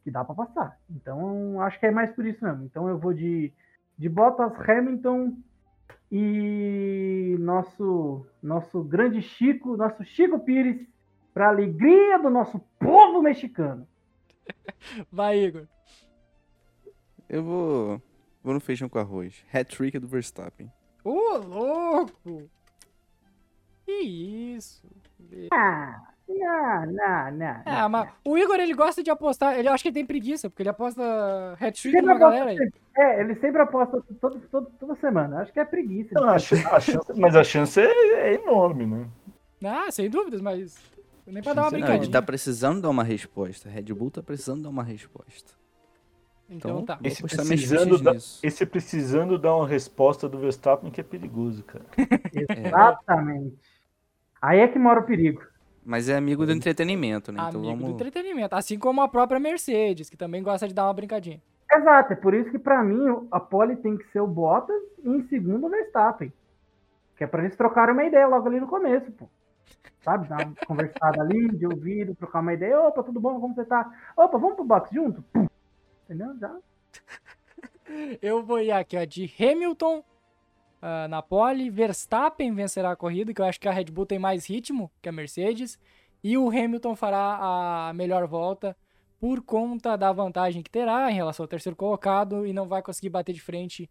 [0.03, 0.77] Que dá para passar.
[0.91, 2.65] Então, acho que é mais por isso mesmo.
[2.65, 3.53] Então, eu vou de,
[3.99, 5.35] de Bottas, Hamilton
[6.11, 10.87] e nosso, nosso grande Chico, nosso Chico Pires,
[11.35, 13.87] para alegria do nosso povo mexicano.
[15.13, 15.67] Vai, Igor.
[17.29, 18.03] Eu vou.
[18.43, 19.45] Vou no feijão com arroz.
[19.53, 20.73] Hat-trick do Verstappen.
[21.05, 22.49] Ô, louco!
[23.85, 24.87] Que isso?
[25.53, 27.63] Ah, não, não, não.
[27.65, 29.59] Ah, mas o Igor, ele gosta de apostar.
[29.59, 31.03] Ele acho que ele tem preguiça, porque ele aposta
[31.61, 32.71] hat-trick aposta galera aí.
[32.97, 35.41] É, ele sempre aposta todo, todo- toda semana.
[35.43, 36.11] Acho que é preguiça.
[36.15, 39.07] Não, a chan- a chance- mas a chance é, é enorme, né?
[39.65, 40.77] Ah, sem dúvidas, mas.
[41.27, 42.13] Nem pra dar uma Não, ele brincadinha.
[42.13, 43.69] tá precisando dar uma resposta.
[43.69, 45.53] Red Bull tá precisando dar uma resposta.
[46.51, 46.95] Então tá.
[46.97, 48.13] vou Esse precisando, da,
[48.43, 51.85] esse precisando dar uma resposta do Verstappen que é perigoso, cara.
[52.33, 53.55] Exatamente.
[54.41, 55.43] Aí é que mora o perigo.
[55.89, 57.39] Mas é amigo do entretenimento, né?
[57.49, 57.95] Então Amigo do vamos.
[57.95, 58.55] entretenimento.
[58.55, 61.41] Assim como a própria Mercedes, que também gosta de dar uma brincadinha.
[61.73, 65.09] Exato, é por isso que pra mim a pole tem que ser o Bottas e
[65.09, 66.31] em segundo o Verstappen.
[67.17, 69.31] Que é pra eles trocarem uma ideia logo ali no começo, pô.
[70.03, 70.29] Sabe?
[70.29, 72.79] Dar uma conversada ali, de ouvido, trocar uma ideia.
[72.83, 73.41] Opa, tudo bom?
[73.41, 73.91] Como você tá?
[74.15, 75.23] Opa, vamos pro box junto?
[75.33, 75.47] Pum.
[76.05, 76.37] Entendeu?
[76.39, 76.55] Já.
[78.21, 80.05] Eu vou ir aqui, ó, de Hamilton
[80.81, 84.19] ah, na pole, Verstappen vencerá a corrida, que eu acho que a Red Bull tem
[84.19, 85.79] mais ritmo que a Mercedes,
[86.23, 88.77] e o Hamilton fará a melhor volta
[89.21, 93.09] por conta da vantagem que terá em relação ao terceiro colocado e não vai conseguir
[93.09, 93.91] bater de frente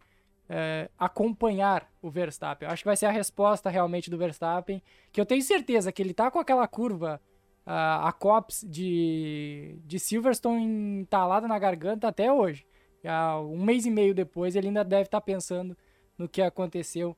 [0.49, 2.67] é, acompanhar o Verstappen.
[2.67, 4.81] Eu acho que vai ser a resposta realmente do Verstappen,
[5.11, 7.21] que eu tenho certeza que ele tá com aquela curva,
[7.65, 12.65] uh, a COPS de, de Silverstone entalada na garganta até hoje.
[13.03, 15.77] Já um mês e meio depois, ele ainda deve estar tá pensando
[16.17, 17.15] no que aconteceu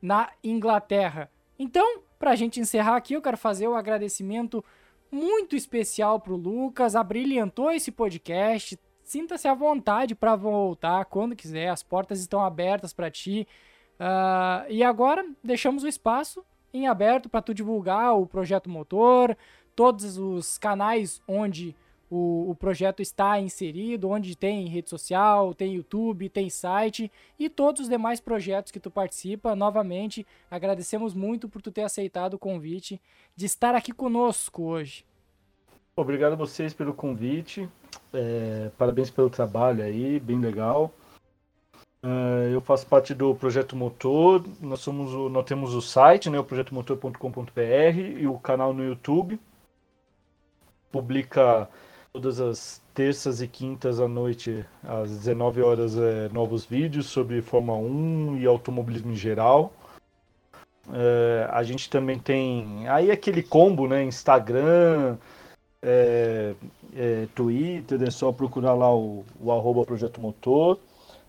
[0.00, 1.30] na Inglaterra.
[1.58, 4.64] Então, para a gente encerrar aqui, eu quero fazer um agradecimento
[5.10, 11.68] muito especial para o Lucas, abrilhantou esse podcast, sinta-se à vontade para voltar quando quiser,
[11.68, 13.46] as portas estão abertas para ti.
[13.94, 19.36] Uh, e agora deixamos o espaço em aberto para tu divulgar o projeto motor,
[19.76, 21.76] todos os canais onde
[22.14, 27.82] o, o, projeto está inserido, onde tem rede social, tem YouTube, tem site e todos
[27.82, 29.56] os demais projetos que tu participa.
[29.56, 33.00] Novamente, agradecemos muito por tu ter aceitado o convite
[33.34, 35.04] de estar aqui conosco hoje.
[35.96, 37.68] Obrigado a vocês pelo convite.
[38.12, 40.92] É, parabéns pelo trabalho aí, bem legal.
[42.00, 44.44] É, eu faço parte do Projeto Motor.
[44.60, 49.40] Nós, somos o, nós temos o site, né, o projetomotor.com.br e o canal no YouTube.
[50.92, 51.68] Publica
[52.14, 57.76] todas as terças e quintas à noite, às 19 horas, é, novos vídeos sobre Fórmula
[57.76, 59.72] 1 e automobilismo em geral.
[60.92, 64.04] É, a gente também tem aí aquele combo, né?
[64.04, 65.16] Instagram,
[65.82, 66.54] é,
[66.94, 70.78] é, Twitter, é só procurar lá o, o arroba Projeto Motor.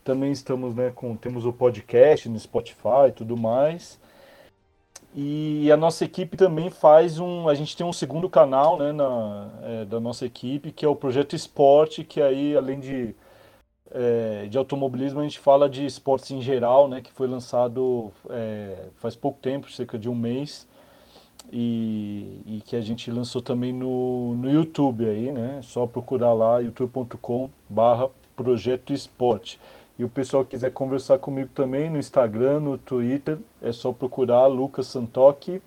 [0.03, 3.99] Também estamos, né, com, temos o podcast no Spotify e tudo mais.
[5.17, 7.47] E a nossa equipe também faz um.
[7.47, 10.95] A gente tem um segundo canal né, na, é, da nossa equipe, que é o
[10.95, 13.15] Projeto Esporte, que aí, além de,
[13.91, 18.89] é, de automobilismo, a gente fala de esportes em geral, né, que foi lançado é,
[18.97, 20.67] faz pouco tempo, cerca de um mês
[21.51, 25.59] e, e, que a gente lançou também no, no YouTube aí, né?
[25.63, 29.59] Só procurar lá youtube.com barra Projeto Esporte.
[29.97, 34.45] E o pessoal que quiser conversar comigo também no Instagram, no Twitter, é só procurar
[34.47, 35.61] Lucas Santoque,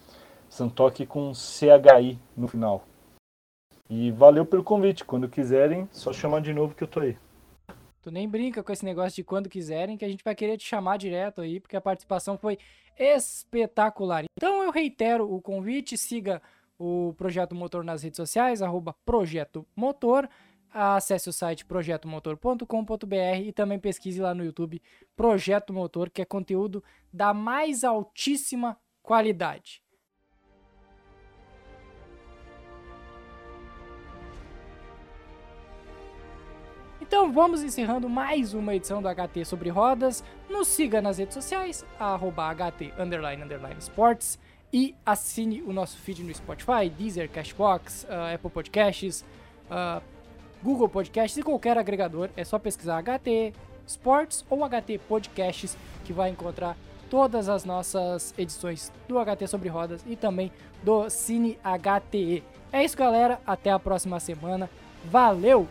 [0.51, 2.85] Santoque com CHI no final.
[3.89, 5.05] E valeu pelo convite.
[5.05, 7.17] Quando quiserem, só chamar de novo que eu tô aí.
[8.03, 10.65] Tu nem brinca com esse negócio de quando quiserem, que a gente vai querer te
[10.65, 12.59] chamar direto aí, porque a participação foi
[12.99, 14.25] espetacular.
[14.37, 16.43] Então eu reitero o convite, siga
[16.79, 20.29] o Projeto Motor nas redes sociais, arroba Projeto Motor,
[20.73, 24.81] acesse o site projetomotor.com.br e também pesquise lá no YouTube
[25.17, 29.83] Projeto Motor, que é conteúdo da mais altíssima qualidade.
[37.09, 40.23] Então vamos encerrando mais uma edição do HT sobre rodas.
[40.47, 44.39] Nos siga nas redes sociais, arroba HT underline, underline sports.
[44.71, 49.25] E assine o nosso feed no Spotify, Deezer, Cashbox, uh, Apple Podcasts,
[49.71, 50.03] uh,
[50.63, 52.31] Google Podcasts e qualquer agregador.
[52.37, 53.53] É só pesquisar HT
[53.87, 56.77] Sports ou HT Podcasts que vai encontrar
[57.11, 60.53] todas as nossas edições do HT sobre rodas e também
[60.83, 62.43] do Cine HTE.
[62.73, 63.41] É isso, galera.
[63.47, 64.69] Até a próxima semana.
[65.05, 65.67] Valeu!